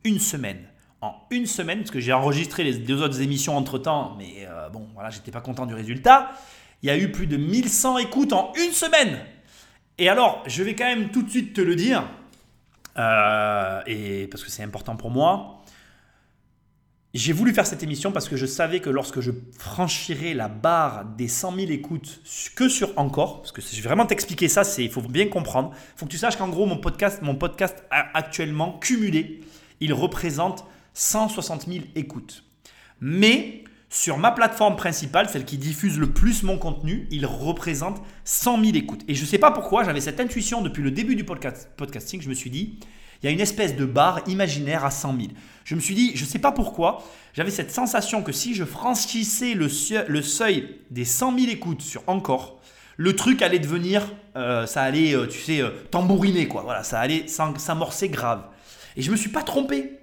[0.02, 0.66] une semaine.
[1.02, 4.70] En une semaine, parce que j'ai enregistré les deux autres émissions entre temps, mais euh,
[4.70, 6.32] bon, voilà, j'étais pas content du résultat.
[6.82, 9.20] Il y a eu plus de 1100 écoutes en une semaine.
[10.00, 12.08] Et alors, je vais quand même tout de suite te le dire,
[12.96, 15.62] euh, et parce que c'est important pour moi.
[17.12, 21.04] J'ai voulu faire cette émission parce que je savais que lorsque je franchirais la barre
[21.04, 22.22] des 100 000 écoutes
[22.56, 25.72] que sur Encore, parce que je vais vraiment t'expliquer ça, il faut bien comprendre.
[25.74, 29.40] Il faut que tu saches qu'en gros, mon podcast, mon podcast actuellement cumulé,
[29.80, 32.44] il représente 160 000 écoutes.
[33.00, 38.64] Mais sur ma plateforme principale, celle qui diffuse le plus mon contenu, il représente 100
[38.64, 39.02] 000 écoutes.
[39.08, 42.22] Et je ne sais pas pourquoi, j'avais cette intuition depuis le début du podcast, podcasting,
[42.22, 42.78] je me suis dit,
[43.20, 45.32] il y a une espèce de barre imaginaire à 100 000.
[45.64, 47.02] Je me suis dit, je ne sais pas pourquoi,
[47.34, 52.60] j'avais cette sensation que si je franchissais le, seuil, des 100 000 écoutes sur encore,
[52.96, 56.62] le truc allait devenir, euh, ça allait, euh, tu sais, euh, tambouriner, quoi.
[56.62, 58.44] Voilà, ça allait s'amorcer grave.
[58.96, 59.99] Et je ne me suis pas trompé.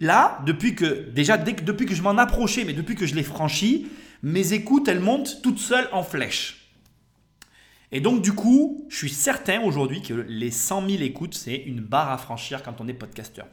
[0.00, 3.88] Là, depuis que, déjà, depuis que je m'en approchais, mais depuis que je l'ai franchi,
[4.22, 6.56] mes écoutes, elles montent toutes seules en flèche.
[7.92, 11.80] Et donc, du coup, je suis certain aujourd'hui que les 100 000 écoutes, c'est une
[11.80, 13.46] barre à franchir quand on est podcasteur.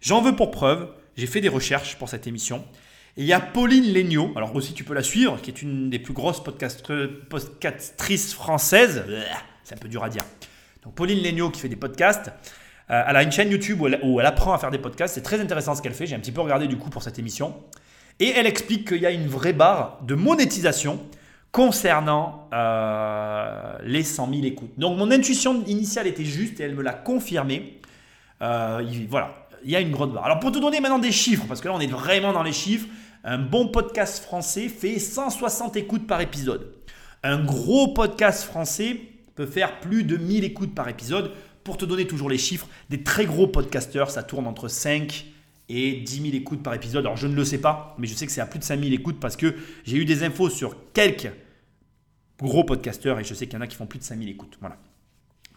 [0.00, 2.64] J'en veux pour preuve, j'ai fait des recherches pour cette émission.
[3.16, 5.88] Et il y a Pauline Legnaud, alors aussi tu peux la suivre, qui est une
[5.88, 9.04] des plus grosses podcastrices françaises.
[9.64, 10.22] C'est un peu dur à dire.
[10.84, 12.30] Donc Pauline Legnaud qui fait des podcasts.
[12.90, 15.14] Euh, elle a une chaîne YouTube où elle, apprend à faire des podcasts.
[15.14, 16.06] C'est très intéressant ce qu'elle fait.
[16.06, 17.54] J'ai un petit peu regardé du coup pour cette émission.
[18.20, 21.00] Et elle explique qu'il y a une vraie barre de monétisation
[21.52, 24.78] concernant euh, les 100 000 écoutes.
[24.78, 27.80] Donc mon intuition initiale était juste et elle me l'a confirmé.
[28.42, 30.24] Euh, voilà, il y a une grosse barre.
[30.24, 32.52] Alors pour te donner maintenant des chiffres, parce que là on est vraiment dans les
[32.52, 32.86] chiffres,
[33.24, 36.72] un bon podcast français fait 160 écoutes par épisode.
[37.22, 39.00] Un gros podcast français
[39.34, 41.32] peut faire plus de 1000 écoutes par épisode.
[41.66, 45.26] Pour te donner toujours les chiffres, des très gros podcasteurs, ça tourne entre 5
[45.68, 47.04] et 10 000 écoutes par épisode.
[47.04, 48.78] Alors je ne le sais pas, mais je sais que c'est à plus de 5
[48.78, 49.52] 000 écoutes parce que
[49.84, 51.32] j'ai eu des infos sur quelques
[52.40, 54.30] gros podcasteurs et je sais qu'il y en a qui font plus de 5 000
[54.30, 54.58] écoutes.
[54.60, 54.78] Voilà.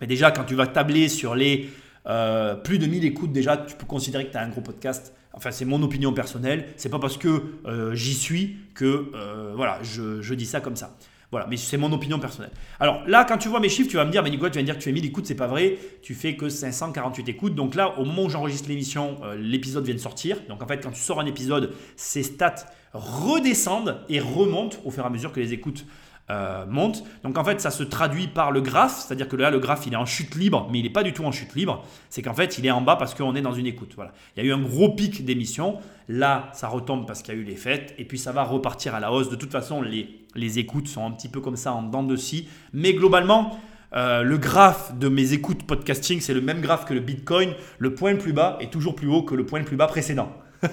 [0.01, 1.70] Mais déjà, quand tu vas tabler sur les
[2.07, 5.14] euh, plus de 1000 écoutes déjà, tu peux considérer que tu as un gros podcast.
[5.34, 6.70] Enfin, c'est mon opinion personnelle.
[6.78, 10.76] C'est pas parce que euh, j'y suis que euh, voilà, je, je dis ça comme
[10.76, 10.97] ça.
[11.32, 12.51] Voilà, mais c'est mon opinion personnelle.
[12.80, 14.61] Alors là, quand tu vois mes chiffres, tu vas me dire, mais Nicolas, tu vas
[14.61, 15.77] me dire que tu fais 1000 écoutes, c'est pas vrai.
[16.01, 17.53] Tu fais que 548 écoutes.
[17.53, 20.38] Donc là, au moment où j'enregistre l'émission, euh, l'épisode vient de sortir.
[20.49, 25.03] Donc en fait, quand tu sors un épisode, ces stats redescendent et remontent au fur
[25.03, 25.86] et à mesure que les écoutes
[26.30, 27.03] euh, montent.
[27.23, 29.93] Donc en fait, ça se traduit par le graphe, c'est-à-dire que là, le graphe, il
[29.93, 31.84] est en chute libre, mais il n'est pas du tout en chute libre.
[32.09, 33.93] C'est qu'en fait, il est en bas parce qu'on est dans une écoute.
[33.95, 34.11] Voilà.
[34.36, 35.77] Il y a eu un gros pic d'émissions.
[36.07, 38.95] Là, ça retombe parce qu'il y a eu les fêtes, et puis ça va repartir
[38.95, 39.30] à la hausse.
[39.30, 42.15] De toute façon, les, les écoutes sont un petit peu comme ça en dents de
[42.15, 42.47] scie.
[42.73, 43.59] Mais globalement,
[43.95, 47.53] euh, le graphe de mes écoutes podcasting, c'est le même graphe que le Bitcoin.
[47.80, 49.88] Le point le plus bas est toujours plus haut que le point le plus bas
[49.88, 50.32] précédent.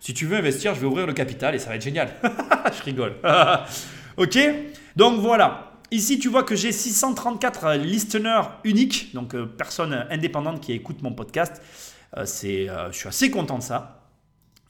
[0.00, 2.10] si tu veux investir, je vais ouvrir le capital et ça va être génial.
[2.78, 3.14] je rigole.
[4.16, 4.38] ok
[4.96, 5.72] Donc voilà.
[5.92, 11.12] Ici, tu vois que j'ai 634 listeners uniques, donc euh, personnes indépendantes qui écoutent mon
[11.12, 11.62] podcast.
[12.16, 14.02] Euh, euh, je suis assez content de ça.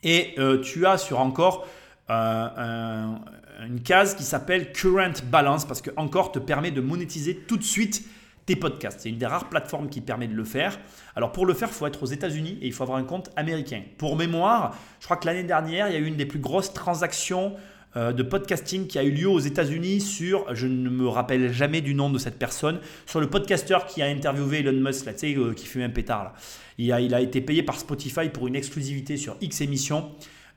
[0.03, 1.66] Et euh, tu as sur encore
[2.11, 3.20] euh, un-
[3.66, 7.64] une case qui s'appelle Current Balance parce que encore te permet de monétiser tout de
[7.64, 8.05] suite
[8.44, 9.01] tes podcasts.
[9.01, 10.78] C'est une des rares plateformes qui permet de le faire.
[11.16, 13.30] Alors pour le faire, il faut être aux États-Unis et il faut avoir un compte
[13.36, 13.82] américain.
[13.97, 16.72] Pour mémoire, je crois que l'année dernière, il y a eu une des plus grosses
[16.74, 17.57] transactions euh,
[17.97, 21.94] de podcasting qui a eu lieu aux États-Unis sur, je ne me rappelle jamais du
[21.94, 25.66] nom de cette personne, sur le podcasteur qui a interviewé Elon Musk, là, euh, qui
[25.66, 26.24] fume un pétard.
[26.24, 26.34] Là.
[26.78, 30.11] Il, a, il a été payé par Spotify pour une exclusivité sur X émissions.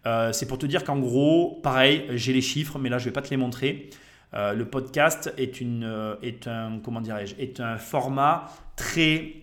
[0.06, 3.12] Euh, c'est pour te dire qu'en gros, pareil, j'ai les chiffres, mais là je vais
[3.12, 3.90] pas te les montrer.
[4.34, 9.34] Euh, le podcast est, une, euh, est un comment est un format très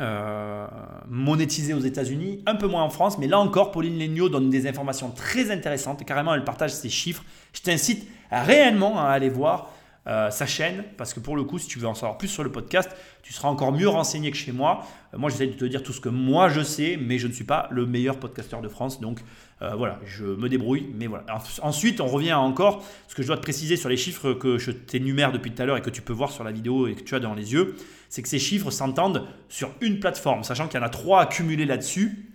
[0.00, 0.66] euh,
[1.08, 4.66] monétisé aux États-Unis, un peu moins en France, mais là encore, Pauline Legnaud donne des
[4.66, 6.04] informations très intéressantes.
[6.04, 7.24] Carrément, elle partage ses chiffres.
[7.52, 9.70] Je t'incite réellement à aller voir
[10.06, 12.44] euh, sa chaîne, parce que pour le coup, si tu veux en savoir plus sur
[12.44, 12.90] le podcast,
[13.22, 14.84] tu seras encore mieux renseigné que chez moi.
[15.14, 17.32] Euh, moi, j'essaie de te dire tout ce que moi je sais, mais je ne
[17.32, 19.20] suis pas le meilleur podcasteur de France, donc
[19.62, 20.88] euh, voilà, je me débrouille.
[20.94, 21.24] Mais voilà.
[21.62, 24.32] En- Ensuite, on revient à encore ce que je dois te préciser sur les chiffres
[24.32, 26.86] que je t'énumère depuis tout à l'heure et que tu peux voir sur la vidéo
[26.86, 27.76] et que tu as dans les yeux,
[28.08, 31.66] c'est que ces chiffres s'entendent sur une plateforme, sachant qu'il y en a trois accumulés
[31.66, 32.30] là-dessus.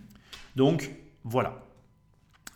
[0.56, 0.92] Donc
[1.24, 1.60] voilà.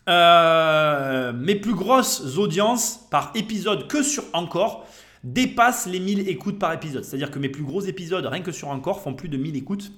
[0.09, 4.86] Euh, mes plus grosses audiences par épisode que sur Encore
[5.24, 7.05] dépassent les 1000 écoutes par épisode.
[7.05, 9.91] C'est-à-dire que mes plus gros épisodes, rien que sur Encore, font plus de 1000 écoutes.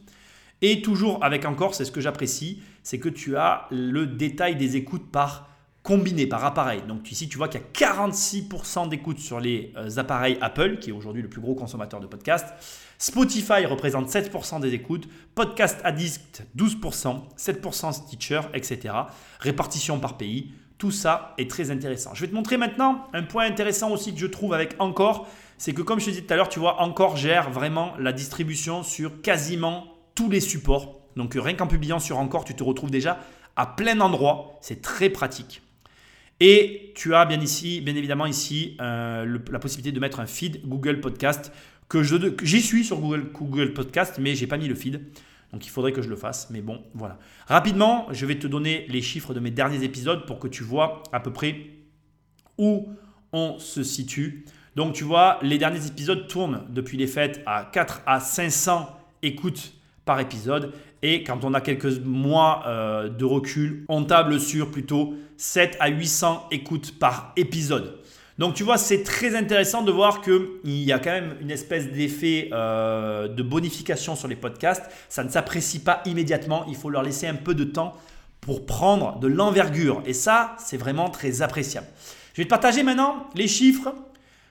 [0.62, 4.76] Et toujours avec Encore, c'est ce que j'apprécie, c'est que tu as le détail des
[4.76, 5.50] écoutes par
[5.86, 6.82] combiné, par appareil.
[6.88, 10.90] Donc ici, tu vois qu'il y a 46% d'écoutes sur les euh, appareils Apple, qui
[10.90, 12.48] est aujourd'hui le plus gros consommateur de podcasts.
[12.98, 18.96] Spotify représente 7% des écoutes, Podcast Addict 12%, 7% Stitcher, etc.
[19.40, 22.16] Répartition par pays, tout ça est très intéressant.
[22.16, 25.28] Je vais te montrer maintenant un point intéressant aussi que je trouve avec Encore,
[25.58, 28.12] c'est que comme je te disais tout à l'heure, tu vois, Encore gère vraiment la
[28.12, 31.02] distribution sur quasiment tous les supports.
[31.16, 33.20] Donc euh, rien qu'en publiant sur Encore, tu te retrouves déjà
[33.56, 35.62] à plein d'endroits, c'est très pratique.
[36.42, 40.68] Et tu as bien ici, bien évidemment ici, euh, la possibilité de mettre un feed
[40.68, 41.54] Google Podcast
[41.88, 45.02] que j'y suis sur Google, Google Podcast, mais j'ai pas mis le feed.
[45.54, 47.18] Donc il faudrait que je le fasse, mais bon, voilà.
[47.48, 51.04] Rapidement, je vais te donner les chiffres de mes derniers épisodes pour que tu vois
[51.14, 51.68] à peu près
[52.58, 52.90] où
[53.32, 54.46] on se situe.
[54.76, 58.90] Donc tu vois, les derniers épisodes tournent depuis les fêtes à 4 à 500
[59.22, 59.74] écoutes
[60.06, 60.72] par épisode.
[61.02, 65.90] Et quand on a quelques mois euh, de recul, on table sur plutôt 7 à
[65.90, 68.00] 800 écoutes par épisode.
[68.38, 71.92] Donc tu vois, c'est très intéressant de voir qu'il y a quand même une espèce
[71.92, 74.84] d'effet euh, de bonification sur les podcasts.
[75.10, 77.94] Ça ne s'apprécie pas immédiatement, il faut leur laisser un peu de temps
[78.42, 80.04] pour prendre de l'envergure.
[80.06, 81.88] Et ça, c'est vraiment très appréciable.
[82.34, 83.94] Je vais te partager maintenant les chiffres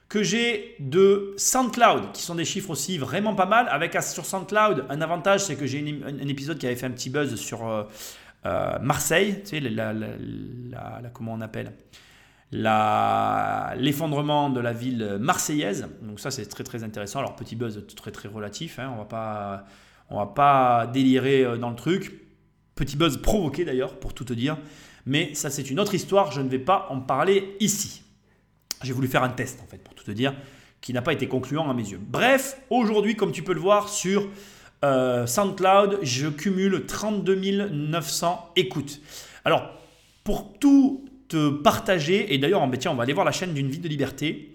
[0.07, 3.67] que j'ai de SoundCloud, qui sont des chiffres aussi vraiment pas mal.
[3.69, 7.09] Avec sur SoundCloud, un avantage, c'est que j'ai un, épisode qui avait fait un petit
[7.09, 7.83] buzz sur euh,
[8.45, 9.93] euh, Marseille, tu sais, la,
[11.13, 11.73] comment on appelle?
[12.51, 15.87] L'effondrement de la ville marseillaise.
[16.01, 17.19] Donc ça, c'est très très intéressant.
[17.19, 19.65] Alors petit buzz très très relatif, hein, on va pas
[20.09, 22.21] on va pas délirer euh, dans le truc.
[22.75, 24.57] Petit buzz provoqué d'ailleurs, pour tout te dire.
[25.05, 26.31] Mais ça, c'est une autre histoire.
[26.31, 28.03] Je ne vais pas en parler ici.
[28.85, 30.35] J'ai voulu faire un test, en fait, pour tout te dire,
[30.79, 31.99] qui n'a pas été concluant à mes yeux.
[31.99, 34.29] Bref, aujourd'hui, comme tu peux le voir sur
[34.83, 39.01] euh, SoundCloud, je cumule 32 900 écoutes.
[39.43, 39.71] Alors,
[40.23, 43.69] pour tout te partager, et d'ailleurs, ben, tiens, on va aller voir la chaîne d'une
[43.69, 44.53] vie de liberté.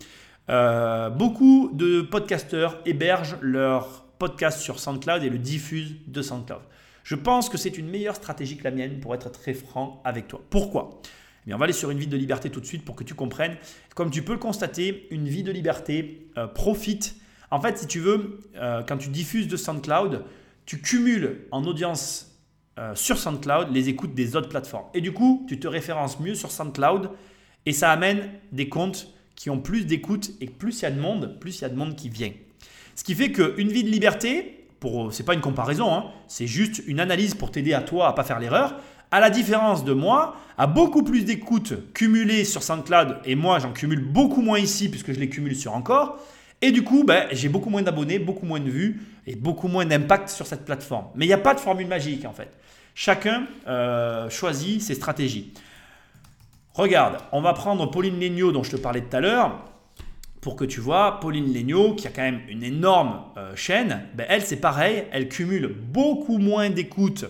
[0.49, 6.63] Euh, beaucoup de podcasteurs hébergent leur podcast sur SoundCloud et le diffusent de SoundCloud.
[7.03, 10.29] Je pense que c'est une meilleure stratégie que la mienne pour être très franc avec
[10.29, 10.41] toi.
[10.51, 11.01] Pourquoi?
[11.49, 13.57] On va aller sur une vie de liberté tout de suite pour que tu comprennes.
[13.95, 17.17] Comme tu peux le constater, une vie de liberté euh, profite
[17.51, 20.25] En fait, si tu veux, euh, quand tu diffuses de SoundCloud,
[20.67, 22.39] tu cumules en audience
[22.79, 24.87] euh, sur SoundCloud les écoutes des autres plateformes.
[24.95, 27.11] Et du coup, tu te références mieux sur SoundCloud
[27.67, 31.01] et ça amène des comptes qui ont plus d'écoutes et plus il y a de
[31.01, 32.33] monde, plus il y a de monde qui vient.
[32.95, 36.83] Ce qui fait qu'une vie de liberté, ce n'est pas une comparaison, hein, c'est juste
[36.87, 38.77] une analyse pour t'aider à toi à pas faire l'erreur.
[39.13, 43.73] À la différence de moi, a beaucoup plus d'écoutes cumulées sur SoundCloud et moi j'en
[43.73, 46.19] cumule beaucoup moins ici puisque je les cumule sur encore.
[46.63, 49.85] Et du coup, ben, j'ai beaucoup moins d'abonnés, beaucoup moins de vues et beaucoup moins
[49.85, 51.07] d'impact sur cette plateforme.
[51.17, 52.53] Mais il n'y a pas de formule magique en fait.
[52.95, 55.55] Chacun euh, choisit ses stratégies.
[56.75, 59.65] Regarde, on va prendre Pauline Legnaud dont je te parlais tout à l'heure.
[60.41, 64.27] Pour que tu vois, Pauline Legnaud, qui a quand même une énorme euh, chaîne, ben,
[64.29, 67.25] elle c'est pareil, elle cumule beaucoup moins d'écoutes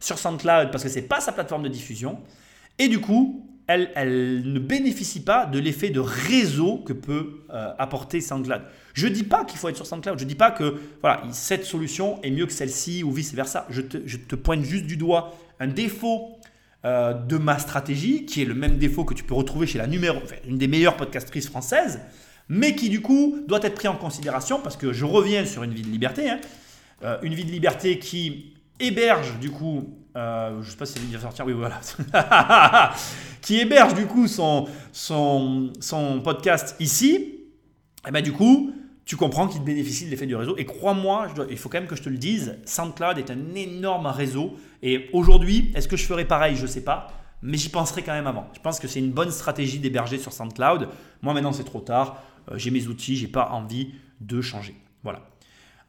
[0.00, 2.18] sur SoundCloud parce que ce n'est pas sa plateforme de diffusion.
[2.78, 8.20] Et du coup, elle, ne bénéficie pas de l'effet de réseau que peut euh, apporter
[8.20, 8.62] SoundCloud.
[8.92, 11.22] Je ne dis pas qu'il faut être sur SoundCloud, je ne dis pas que voilà,
[11.32, 13.66] cette solution est mieux que celle-ci ou vice-versa.
[13.70, 16.36] Je te, pointe juste du doigt un défaut
[16.84, 19.86] euh, de ma stratégie, qui est le même défaut que tu peux retrouver chez la
[19.86, 22.00] numéro, une des meilleures podcastrices françaises,
[22.48, 25.72] mais qui du coup doit être pris en considération parce que je reviens sur une
[25.72, 26.28] vie de liberté.
[26.28, 26.40] Hein.
[27.02, 31.18] Euh, une vie de liberté qui héberge du coup, euh, je sais pas si c'est
[31.18, 31.80] sortir, oui voilà,
[33.40, 38.72] qui héberge du coup son, son, son podcast ici, et eh ben du coup,
[39.04, 40.56] tu comprends qu'il bénéficie de l'effet du réseau.
[40.56, 44.06] Et crois-moi, il faut quand même que je te le dise, SoundCloud est un énorme
[44.06, 44.54] réseau.
[44.82, 46.56] Et aujourd'hui, est-ce que je ferai pareil?
[46.56, 47.08] Je ne sais pas.
[47.42, 48.48] Mais j'y penserai quand même avant.
[48.54, 50.88] Je pense que c'est une bonne stratégie d'héberger sur SoundCloud.
[51.20, 52.22] Moi maintenant c'est trop tard.
[52.50, 54.74] Euh, j'ai mes outils, j'ai pas envie de changer.
[55.02, 55.20] Voilà.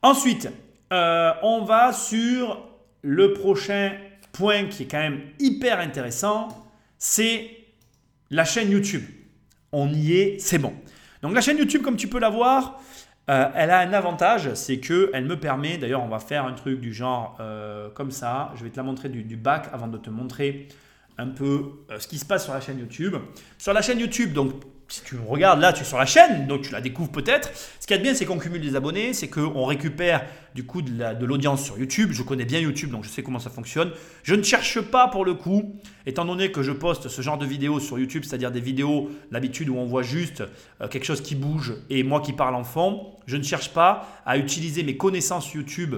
[0.01, 0.49] Ensuite,
[0.91, 2.61] euh, on va sur
[3.05, 3.91] le prochain
[4.31, 6.49] point qui est quand même hyper intéressant,
[6.97, 7.51] c'est
[8.31, 9.03] la chaîne YouTube.
[9.71, 10.73] On y est, c'est bon.
[11.21, 12.81] Donc la chaîne YouTube, comme tu peux la voir,
[13.29, 16.81] euh, elle a un avantage, c'est qu'elle me permet, d'ailleurs on va faire un truc
[16.81, 19.99] du genre euh, comme ça, je vais te la montrer du, du bac avant de
[19.99, 20.67] te montrer
[21.19, 23.15] un peu euh, ce qui se passe sur la chaîne YouTube.
[23.59, 24.51] Sur la chaîne YouTube, donc
[24.87, 27.51] si tu regardes là, tu es sur la chaîne, donc tu la découvres peut-être.
[27.79, 31.25] Ce qui est bien, c'est qu'on cumule des abonnés, c'est qu'on récupère du coup de
[31.25, 32.11] l'audience sur YouTube.
[32.11, 33.91] Je connais bien YouTube, donc je sais comment ça fonctionne.
[34.23, 35.75] Je ne cherche pas pour le coup,
[36.05, 39.69] étant donné que je poste ce genre de vidéos sur YouTube, c'est-à-dire des vidéos d'habitude
[39.69, 40.43] où on voit juste
[40.81, 44.21] euh, quelque chose qui bouge et moi qui parle en fond, je ne cherche pas
[44.25, 45.95] à utiliser mes connaissances YouTube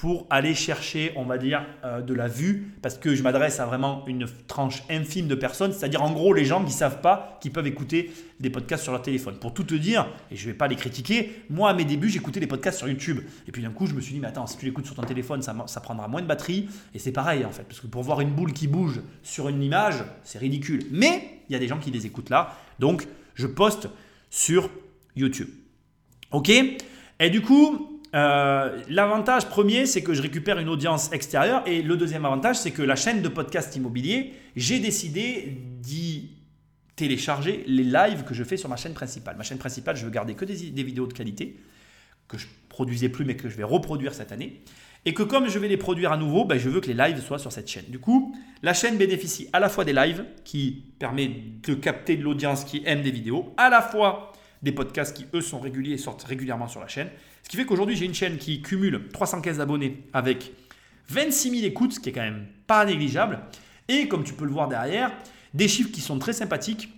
[0.00, 3.66] pour aller chercher, on va dire, euh, de la vue, parce que je m'adresse à
[3.66, 7.36] vraiment une tranche infime de personnes, c'est-à-dire en gros les gens qui ne savent pas,
[7.42, 9.36] qui peuvent écouter des podcasts sur leur téléphone.
[9.38, 12.08] Pour tout te dire, et je ne vais pas les critiquer, moi à mes débuts
[12.08, 14.46] j'écoutais des podcasts sur YouTube, et puis d'un coup je me suis dit, mais attends,
[14.46, 17.44] si tu l'écoutes sur ton téléphone, ça, ça prendra moins de batterie, et c'est pareil
[17.44, 20.86] en fait, parce que pour voir une boule qui bouge sur une image, c'est ridicule.
[20.90, 23.90] Mais il y a des gens qui les écoutent là, donc je poste
[24.30, 24.70] sur
[25.14, 25.50] YouTube.
[26.30, 26.48] Ok?
[26.48, 31.62] Et du coup, euh, l'avantage premier, c'est que je récupère une audience extérieure.
[31.66, 36.30] Et le deuxième avantage, c'est que la chaîne de podcast immobilier, j'ai décidé d'y
[36.96, 39.36] télécharger les lives que je fais sur ma chaîne principale.
[39.36, 41.56] Ma chaîne principale, je veux garder que des, vidéos de qualité
[42.28, 44.62] que je produisais plus, mais que je vais reproduire cette année.
[45.06, 47.22] Et que comme je vais les produire à nouveau, ben, je veux que les lives
[47.22, 47.86] soient sur cette chaîne.
[47.88, 51.30] Du coup, la chaîne bénéficie à la fois des lives qui permet
[51.62, 54.32] de capter de l'audience qui aime des vidéos, à la fois
[54.62, 57.08] des podcasts qui, eux, sont réguliers et sortent régulièrement sur la chaîne.
[57.50, 60.52] Qui fait qu'aujourd'hui, j'ai une chaîne qui cumule 315 abonnés avec
[61.08, 63.40] 26 000 écoutes, ce qui est quand même pas négligeable.
[63.88, 65.10] Et comme tu peux le voir derrière,
[65.52, 66.90] des chiffres qui sont très sympathiques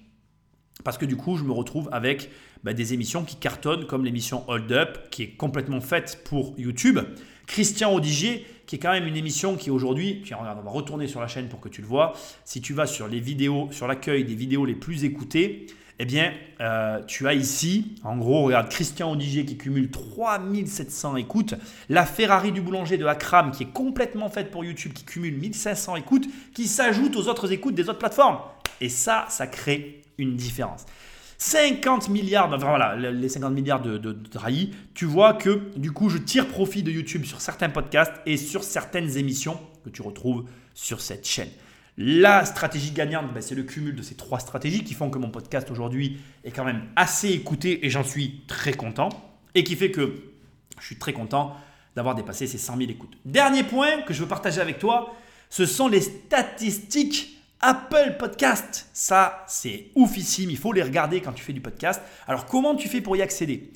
[0.84, 2.30] parce que du coup, je me retrouve avec
[2.64, 6.98] bah, des émissions qui cartonnent, comme l'émission Hold Up, qui est complètement faite pour YouTube.
[7.46, 11.28] Christian Odigier, qui est quand même une émission qui aujourd'hui, on va retourner sur la
[11.28, 12.12] chaîne pour que tu le vois.
[12.44, 15.66] Si tu vas sur les vidéos, sur l'accueil des vidéos les plus écoutées,
[16.02, 21.54] eh bien, euh, tu as ici, en gros, regarde Christian Odigier qui cumule 3700 écoutes,
[21.88, 25.94] la Ferrari du boulanger de Akram qui est complètement faite pour YouTube, qui cumule 1500
[25.94, 28.38] écoutes, qui s'ajoute aux autres écoutes des autres plateformes.
[28.80, 30.86] Et ça, ça crée une différence.
[31.38, 34.18] 50 milliards, enfin voilà, les 50 milliards de, de,
[34.94, 38.64] tu vois que du coup, je tire profit de YouTube sur certains podcasts et sur
[38.64, 41.50] certaines émissions que tu retrouves sur cette chaîne.
[41.98, 45.30] La stratégie gagnante, ben, c'est le cumul de ces trois stratégies qui font que mon
[45.30, 49.10] podcast aujourd'hui est quand même assez écouté et j'en suis très content.
[49.54, 50.32] Et qui fait que
[50.80, 51.54] je suis très content
[51.94, 53.18] d'avoir dépassé ces 100 000 écoutes.
[53.26, 55.14] Dernier point que je veux partager avec toi,
[55.50, 58.88] ce sont les statistiques Apple Podcast.
[58.94, 60.50] Ça, c'est oufissime.
[60.50, 62.00] Il faut les regarder quand tu fais du podcast.
[62.26, 63.70] Alors, comment tu fais pour y accéder?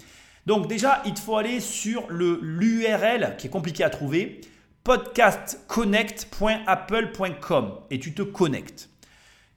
[0.47, 4.41] Donc, déjà, il te faut aller sur l'URL qui est compliqué à trouver
[4.87, 8.89] podcastconnect.apple.com et tu te connectes.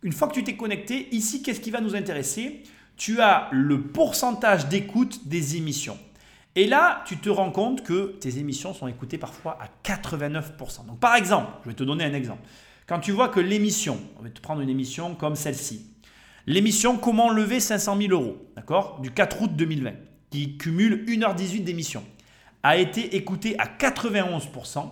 [0.02, 2.64] Une fois que tu t'es connecté, ici, qu'est-ce qui va nous intéresser?
[2.98, 6.00] Tu as le pourcentage d'écoute des émissions.
[6.56, 10.88] Et là, tu te rends compte que tes émissions sont écoutées parfois à 89%.
[10.88, 12.42] Donc par exemple, je vais te donner un exemple.
[12.88, 15.92] Quand tu vois que l'émission, on va te prendre une émission comme celle-ci,
[16.48, 19.92] l'émission Comment lever 500 000 euros, d'accord, du 4 août 2020,
[20.32, 22.04] qui cumule 1h18 d'émission,
[22.64, 24.90] a été écoutée à 91%,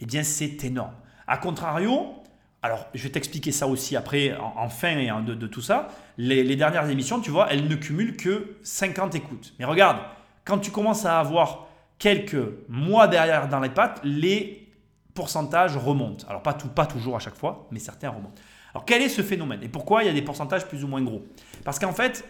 [0.00, 0.94] eh bien c'est énorme.
[1.26, 2.14] A contrario,
[2.62, 6.56] alors je vais t'expliquer ça aussi après en, fin de, de, tout ça, les, les
[6.56, 9.54] dernières émissions, tu vois, elles ne cumulent que 50 écoutes.
[9.58, 9.98] Mais regarde,
[10.44, 11.68] quand tu commences à avoir
[11.98, 14.68] quelques mois derrière dans les pattes, les
[15.14, 16.26] pourcentages remontent.
[16.28, 18.40] Alors pas, tout, pas toujours à chaque fois, mais certains remontent.
[18.72, 19.62] Alors quel est ce phénomène?
[19.62, 21.26] Et pourquoi il y a des pourcentages plus ou moins gros?
[21.64, 22.24] Parce qu'en fait,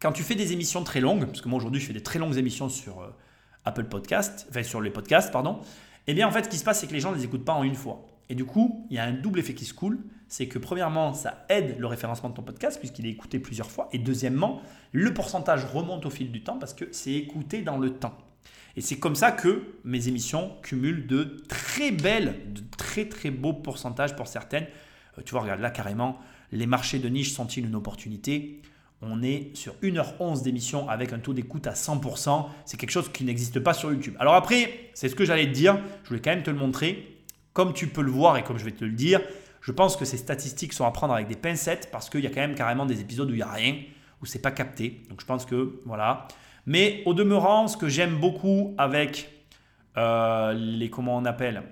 [0.00, 2.18] quand tu fais des émissions très longues, parce que moi aujourd'hui je fais des très
[2.18, 3.08] longues émissions sur euh,
[3.64, 5.60] Apple Podcast, enfin sur les podcasts, pardon,
[6.06, 7.44] eh bien en fait ce qui se passe c'est que les gens ne les écoutent
[7.44, 8.06] pas en une fois.
[8.28, 11.14] Et du coup, il y a un double effet qui se coule, c'est que premièrement,
[11.14, 13.88] ça aide le référencement de ton podcast puisqu'il est écouté plusieurs fois.
[13.92, 14.60] Et deuxièmement,
[14.92, 18.16] le pourcentage remonte au fil du temps parce que c'est écouté dans le temps.
[18.76, 23.54] Et c'est comme ça que mes émissions cumulent de très belles, de très très beaux
[23.54, 24.66] pourcentages pour certaines.
[25.18, 26.18] Euh, tu vois, regarde là carrément,
[26.52, 28.60] les marchés de niche sont-ils une opportunité?
[29.02, 32.46] On est sur 1h11 d'émission avec un taux d'écoute à 100%.
[32.64, 34.14] C'est quelque chose qui n'existe pas sur YouTube.
[34.18, 35.78] Alors après, c'est ce que j'allais te dire.
[36.04, 37.22] Je voulais quand même te le montrer.
[37.52, 39.20] Comme tu peux le voir et comme je vais te le dire,
[39.60, 42.30] je pense que ces statistiques sont à prendre avec des pincettes parce qu'il y a
[42.30, 43.76] quand même carrément des épisodes où il n'y a rien,
[44.22, 45.02] où c'est pas capté.
[45.10, 46.28] Donc je pense que voilà.
[46.66, 49.28] Mais au demeurant, ce que j'aime beaucoup avec
[49.96, 51.62] euh, les comment on appelle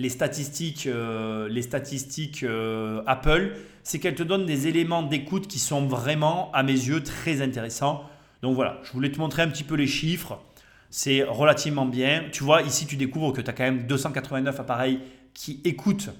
[0.00, 5.58] les statistiques, euh, les statistiques euh, Apple, c'est qu'elles te donnent des éléments d'écoute qui
[5.58, 8.04] sont vraiment, à mes yeux, très intéressants.
[8.42, 10.40] Donc voilà, je voulais te montrer un petit peu les chiffres.
[10.88, 12.24] C'est relativement bien.
[12.32, 15.00] Tu vois, ici, tu découvres que tu as quand même 289 appareils
[15.34, 16.10] qui écoutent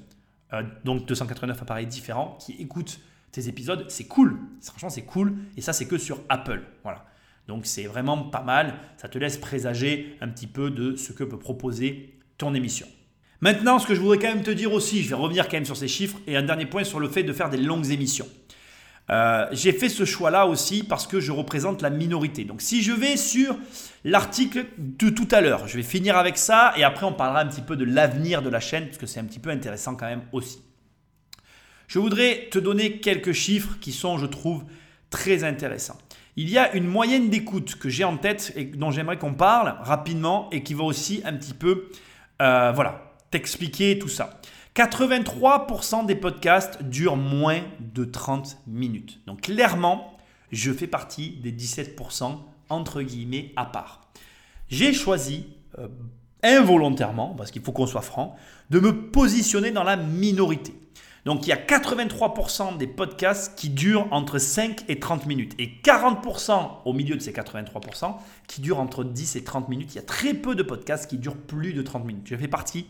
[0.53, 3.01] euh, donc 289 appareils différents qui écoutent
[3.33, 3.87] tes épisodes.
[3.89, 4.39] C'est cool.
[4.61, 5.35] Franchement, c'est cool.
[5.57, 6.63] Et ça, c'est que sur Apple.
[6.83, 7.07] Voilà.
[7.49, 8.75] Donc c'est vraiment pas mal.
[8.99, 12.87] Ça te laisse présager un petit peu de ce que peut proposer ton émission.
[13.41, 15.65] Maintenant, ce que je voudrais quand même te dire aussi, je vais revenir quand même
[15.65, 18.29] sur ces chiffres, et un dernier point sur le fait de faire des longues émissions.
[19.11, 22.45] Euh, j'ai fait ce choix-là aussi parce que je représente la minorité.
[22.45, 23.57] Donc si je vais sur
[24.05, 27.47] l'article de tout à l'heure, je vais finir avec ça et après on parlera un
[27.47, 30.07] petit peu de l'avenir de la chaîne parce que c'est un petit peu intéressant quand
[30.07, 30.63] même aussi.
[31.89, 34.63] Je voudrais te donner quelques chiffres qui sont, je trouve,
[35.09, 35.99] très intéressants.
[36.37, 39.75] Il y a une moyenne d'écoute que j'ai en tête et dont j'aimerais qu'on parle
[39.81, 41.89] rapidement et qui va aussi un petit peu,
[42.41, 44.41] euh, voilà, t'expliquer tout ça.
[44.77, 49.21] 83% des podcasts durent moins de 30 minutes.
[49.27, 50.17] Donc clairement,
[50.53, 54.11] je fais partie des 17% entre guillemets à part.
[54.69, 55.47] J'ai choisi
[55.79, 55.89] euh,
[56.43, 58.37] involontairement, parce qu'il faut qu'on soit franc,
[58.71, 60.75] de me positionner dans la minorité.
[61.27, 65.71] Donc il y a 83% des podcasts qui durent entre 5 et 30 minutes et
[65.85, 68.15] 40% au milieu de ces 83%
[68.47, 69.93] qui durent entre 10 et 30 minutes.
[69.95, 72.27] Il y a très peu de podcasts qui durent plus de 30 minutes.
[72.27, 72.87] Je fais partie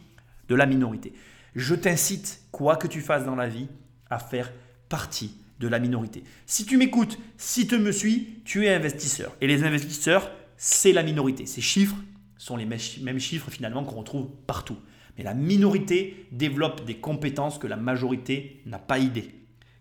[0.51, 1.15] de la minorité
[1.55, 3.69] je t'incite, quoi que tu fasses dans la vie,
[4.09, 4.53] à faire
[4.89, 6.25] partie de la minorité.
[6.47, 9.37] Si tu m'écoutes, si tu me suis, tu es investisseur.
[9.41, 11.47] Et les investisseurs, c'est la minorité.
[11.47, 11.97] Ces chiffres
[12.39, 14.79] sont les mêmes chiffres finalement qu'on retrouve partout.
[15.19, 19.35] Mais la minorité développe des compétences que la majorité n'a pas idée.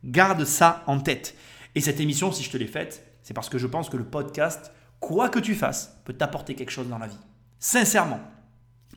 [0.03, 1.35] Garde ça en tête.
[1.75, 4.03] Et cette émission, si je te l'ai faite, c'est parce que je pense que le
[4.03, 7.19] podcast, quoi que tu fasses, peut t'apporter quelque chose dans la vie.
[7.59, 8.19] Sincèrement,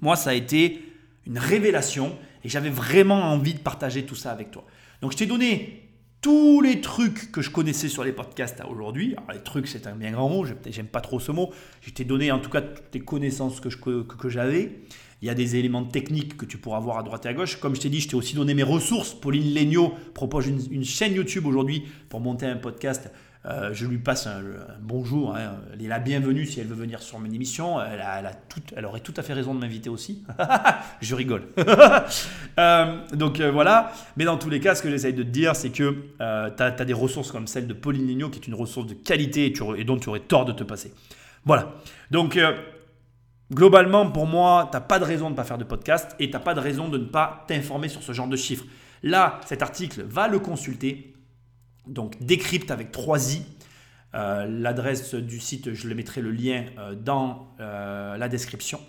[0.00, 0.91] moi, ça a été
[1.26, 4.64] une révélation et j'avais vraiment envie de partager tout ça avec toi.
[5.00, 5.88] Donc je t'ai donné
[6.20, 9.14] tous les trucs que je connaissais sur les podcasts aujourd'hui.
[9.16, 11.52] Alors les trucs, c'est un bien grand mot, j'aime pas trop ce mot.
[11.80, 13.68] Je t'ai donné en tout cas toutes les connaissances que,
[14.02, 14.80] que, j'avais.
[15.20, 17.56] Il y a des éléments techniques que tu pourras voir à droite et à gauche.
[17.58, 19.14] Comme je t'ai dit, je t'ai aussi donné mes ressources.
[19.14, 23.10] Pauline Legnaud propose une chaîne YouTube aujourd'hui pour monter un podcast
[23.44, 24.40] euh, je lui passe un,
[24.80, 25.56] bonjour, hein.
[25.72, 27.80] elle est la bienvenue si elle veut venir sur mon émission.
[27.82, 30.24] Elle, a, tout, elle aurait tout à fait raison de m'inviter aussi.
[31.00, 31.44] je rigole.
[32.58, 33.92] Euh, donc euh, voilà.
[34.18, 36.84] Mais dans tous les cas, ce que j'essaye de te dire, c'est que tu as,
[36.84, 39.84] des ressources comme celle de Pauline Ligno, qui est une ressource de qualité et, et
[39.84, 40.92] dont tu aurais tort de te passer.
[41.46, 41.72] Voilà.
[42.10, 42.38] Donc
[43.52, 46.26] globalement, pour moi, tu n'as pas de raison de ne pas faire de podcast et
[46.26, 48.64] tu n'as pas de raison de ne pas t'informer sur ce genre de chiffres.
[49.02, 51.11] Là, cet article, va le consulter
[51.86, 53.42] donc décrypte avec 3 i.
[54.14, 58.80] Euh, l'adresse du site, je le mettrai le lien euh, dans euh, la description.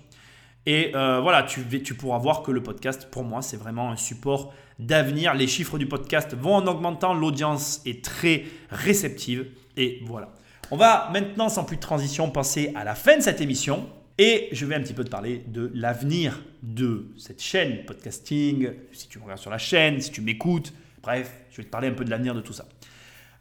[0.66, 4.54] Et voilà, tu, tu, pourras voir que le podcast, pour moi, c'est vraiment un support
[4.80, 5.34] d'avenir.
[5.34, 9.48] Les chiffres du podcast vont en augmentant, l'audience est très réceptive.
[9.76, 10.30] Et voilà.
[10.72, 13.90] On va maintenant, sans plus de transition, passer à la fin de cette émission.
[14.18, 18.70] Et je vais un petit peu te parler de l'avenir de cette chaîne podcasting.
[18.94, 20.72] Si tu me regardes sur la chaîne, si tu m'écoutes,
[21.02, 22.66] bref, je vais te parler un peu de l'avenir de tout ça.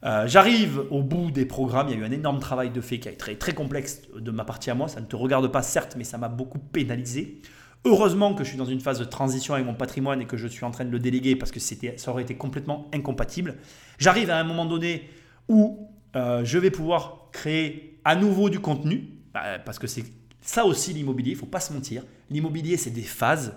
[0.04, 1.88] Euh, J'arrive au bout des programmes.
[1.88, 4.02] Il y a eu un énorme travail de fait qui a été très, très complexe
[4.16, 4.88] de ma partie à moi.
[4.88, 7.40] Ça ne te regarde pas, certes, mais ça m'a beaucoup pénalisé.
[7.84, 10.46] Heureusement que je suis dans une phase de transition avec mon patrimoine et que je
[10.46, 13.56] suis en train de le déléguer parce que ça aurait été complètement incompatible.
[13.98, 15.08] J'arrive à un moment donné
[15.48, 20.04] où euh, je vais pouvoir créer à nouveau du contenu bah, parce que c'est
[20.40, 22.04] ça aussi l'immobilier, il faut pas se mentir.
[22.30, 23.54] L'immobilier, c'est des phases.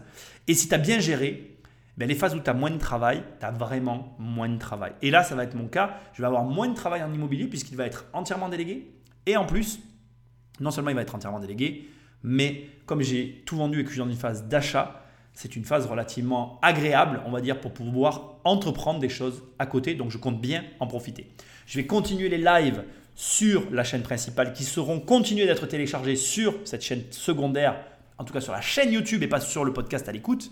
[0.47, 1.54] Et si tu as bien géré,
[1.97, 4.93] ben les phases où tu as moins de travail, tu as vraiment moins de travail.
[5.01, 5.97] Et là, ça va être mon cas.
[6.13, 8.91] Je vais avoir moins de travail en immobilier puisqu'il va être entièrement délégué.
[9.25, 9.79] Et en plus,
[10.59, 11.89] non seulement il va être entièrement délégué,
[12.23, 15.65] mais comme j'ai tout vendu et que je suis dans une phase d'achat, c'est une
[15.65, 19.93] phase relativement agréable, on va dire, pour pouvoir entreprendre des choses à côté.
[19.95, 21.29] Donc je compte bien en profiter.
[21.65, 22.83] Je vais continuer les lives
[23.15, 27.77] sur la chaîne principale qui seront continués d'être téléchargés sur cette chaîne secondaire,
[28.17, 30.51] en tout cas sur la chaîne YouTube et pas sur le podcast à l'écoute.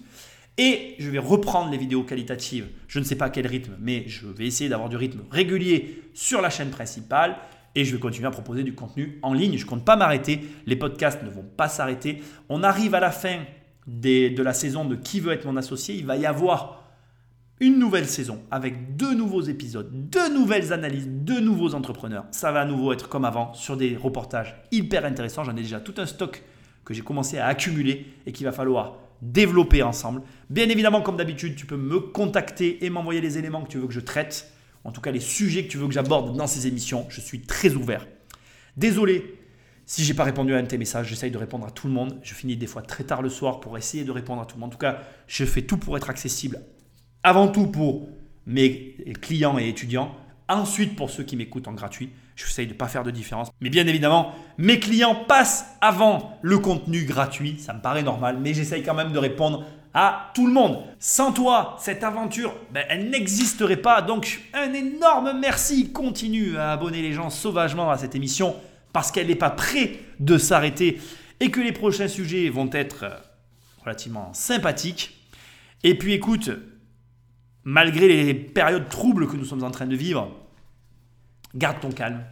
[0.57, 2.67] Et je vais reprendre les vidéos qualitatives.
[2.87, 6.41] Je ne sais pas quel rythme, mais je vais essayer d'avoir du rythme régulier sur
[6.41, 7.37] la chaîne principale.
[7.75, 9.57] Et je vais continuer à proposer du contenu en ligne.
[9.57, 10.41] Je ne compte pas m'arrêter.
[10.67, 12.21] Les podcasts ne vont pas s'arrêter.
[12.49, 13.39] On arrive à la fin
[13.87, 15.95] de la saison de Qui veut être mon associé.
[15.95, 16.83] Il va y avoir
[17.59, 22.25] une nouvelle saison avec deux nouveaux épisodes, deux nouvelles analyses, deux nouveaux entrepreneurs.
[22.31, 25.43] Ça va à nouveau être comme avant sur des reportages hyper intéressants.
[25.43, 26.43] J'en ai déjà tout un stock
[26.85, 28.97] que j'ai commencé à accumuler et qu'il va falloir
[29.31, 30.21] développer ensemble.
[30.49, 33.87] Bien évidemment, comme d'habitude, tu peux me contacter et m'envoyer les éléments que tu veux
[33.87, 34.51] que je traite,
[34.83, 37.05] en tout cas les sujets que tu veux que j'aborde dans ces émissions.
[37.09, 38.05] Je suis très ouvert.
[38.77, 39.39] Désolé
[39.85, 41.93] si j'ai pas répondu à un de tes messages, j'essaye de répondre à tout le
[41.93, 42.17] monde.
[42.23, 44.61] Je finis des fois très tard le soir pour essayer de répondre à tout le
[44.61, 44.69] monde.
[44.69, 46.61] En tout cas, je fais tout pour être accessible
[47.21, 48.07] avant tout pour
[48.45, 50.15] mes clients et étudiants,
[50.47, 52.09] ensuite pour ceux qui m'écoutent en gratuit.
[52.35, 53.49] Je J'essaye de ne pas faire de différence.
[53.61, 57.59] Mais bien évidemment, mes clients passent avant le contenu gratuit.
[57.59, 60.83] Ça me paraît normal, mais j'essaye quand même de répondre à tout le monde.
[60.99, 64.01] Sans toi, cette aventure, ben, elle n'existerait pas.
[64.01, 65.91] Donc, un énorme merci.
[65.91, 68.55] Continue à abonner les gens sauvagement à cette émission
[68.91, 70.99] parce qu'elle n'est pas prête de s'arrêter
[71.39, 73.17] et que les prochains sujets vont être euh,
[73.83, 75.17] relativement sympathiques.
[75.83, 76.51] Et puis écoute,
[77.63, 80.31] malgré les périodes troubles que nous sommes en train de vivre,
[81.55, 82.23] garde ton calme.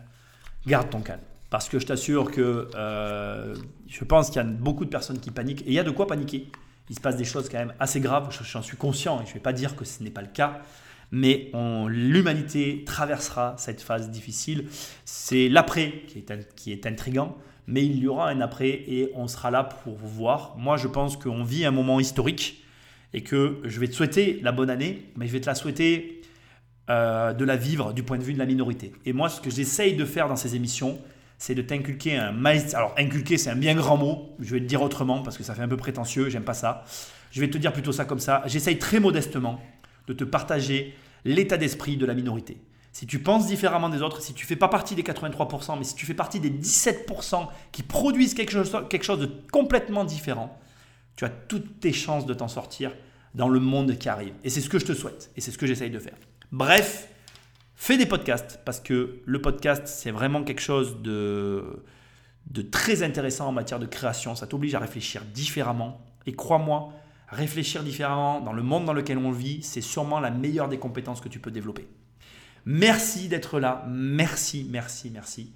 [0.65, 1.21] Garde ton calme.
[1.49, 3.55] Parce que je t'assure que euh,
[3.87, 5.61] je pense qu'il y a beaucoup de personnes qui paniquent.
[5.63, 6.47] Et il y a de quoi paniquer.
[6.89, 8.35] Il se passe des choses quand même assez graves.
[8.43, 10.61] J'en suis conscient et je ne vais pas dire que ce n'est pas le cas.
[11.11, 11.51] Mais
[11.87, 14.67] l'humanité traversera cette phase difficile.
[15.03, 17.37] C'est l'après qui est, qui est intrigant.
[17.67, 20.55] Mais il y aura un après et on sera là pour voir.
[20.57, 22.63] Moi, je pense qu'on vit un moment historique
[23.13, 26.20] et que je vais te souhaiter la bonne année, mais je vais te la souhaiter
[26.89, 28.91] euh, de la vivre du point de vue de la minorité.
[29.05, 30.99] Et moi, ce que j'essaye de faire dans ces émissions,
[31.37, 32.75] c'est de t'inculquer un mindset.
[32.75, 34.35] Alors, inculquer, c'est un bien grand mot.
[34.39, 36.29] Je vais te dire autrement parce que ça fait un peu prétentieux.
[36.29, 36.83] J'aime pas ça.
[37.31, 38.43] Je vais te dire plutôt ça comme ça.
[38.45, 39.61] J'essaye très modestement
[40.07, 42.57] de te partager l'état d'esprit de la minorité.
[42.91, 45.95] Si tu penses différemment des autres, si tu fais pas partie des 83%, mais si
[45.95, 50.59] tu fais partie des 17% qui produisent quelque chose, quelque chose de complètement différent,
[51.15, 52.91] tu as toutes tes chances de t'en sortir
[53.33, 54.33] dans le monde qui arrive.
[54.43, 55.31] Et c'est ce que je te souhaite.
[55.37, 56.17] Et c'est ce que j'essaye de faire.
[56.51, 57.07] Bref,
[57.75, 61.83] fais des podcasts parce que le podcast, c'est vraiment quelque chose de,
[62.71, 64.35] très intéressant en matière de création.
[64.35, 66.05] Ça t'oblige à réfléchir différemment.
[66.25, 66.93] Et crois-moi,
[67.29, 71.21] réfléchir différemment dans le monde dans lequel on vit, c'est sûrement la meilleure des compétences
[71.21, 71.87] que tu peux développer.
[72.65, 73.85] Merci d'être là.
[73.87, 75.53] Merci, merci, merci.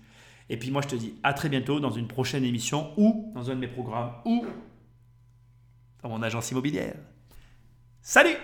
[0.50, 3.52] Et puis moi, je te dis à très bientôt dans une prochaine émission ou dans
[3.52, 4.46] un de mes programmes ou
[6.02, 6.96] dans mon agence immobilière.
[8.02, 8.38] Salut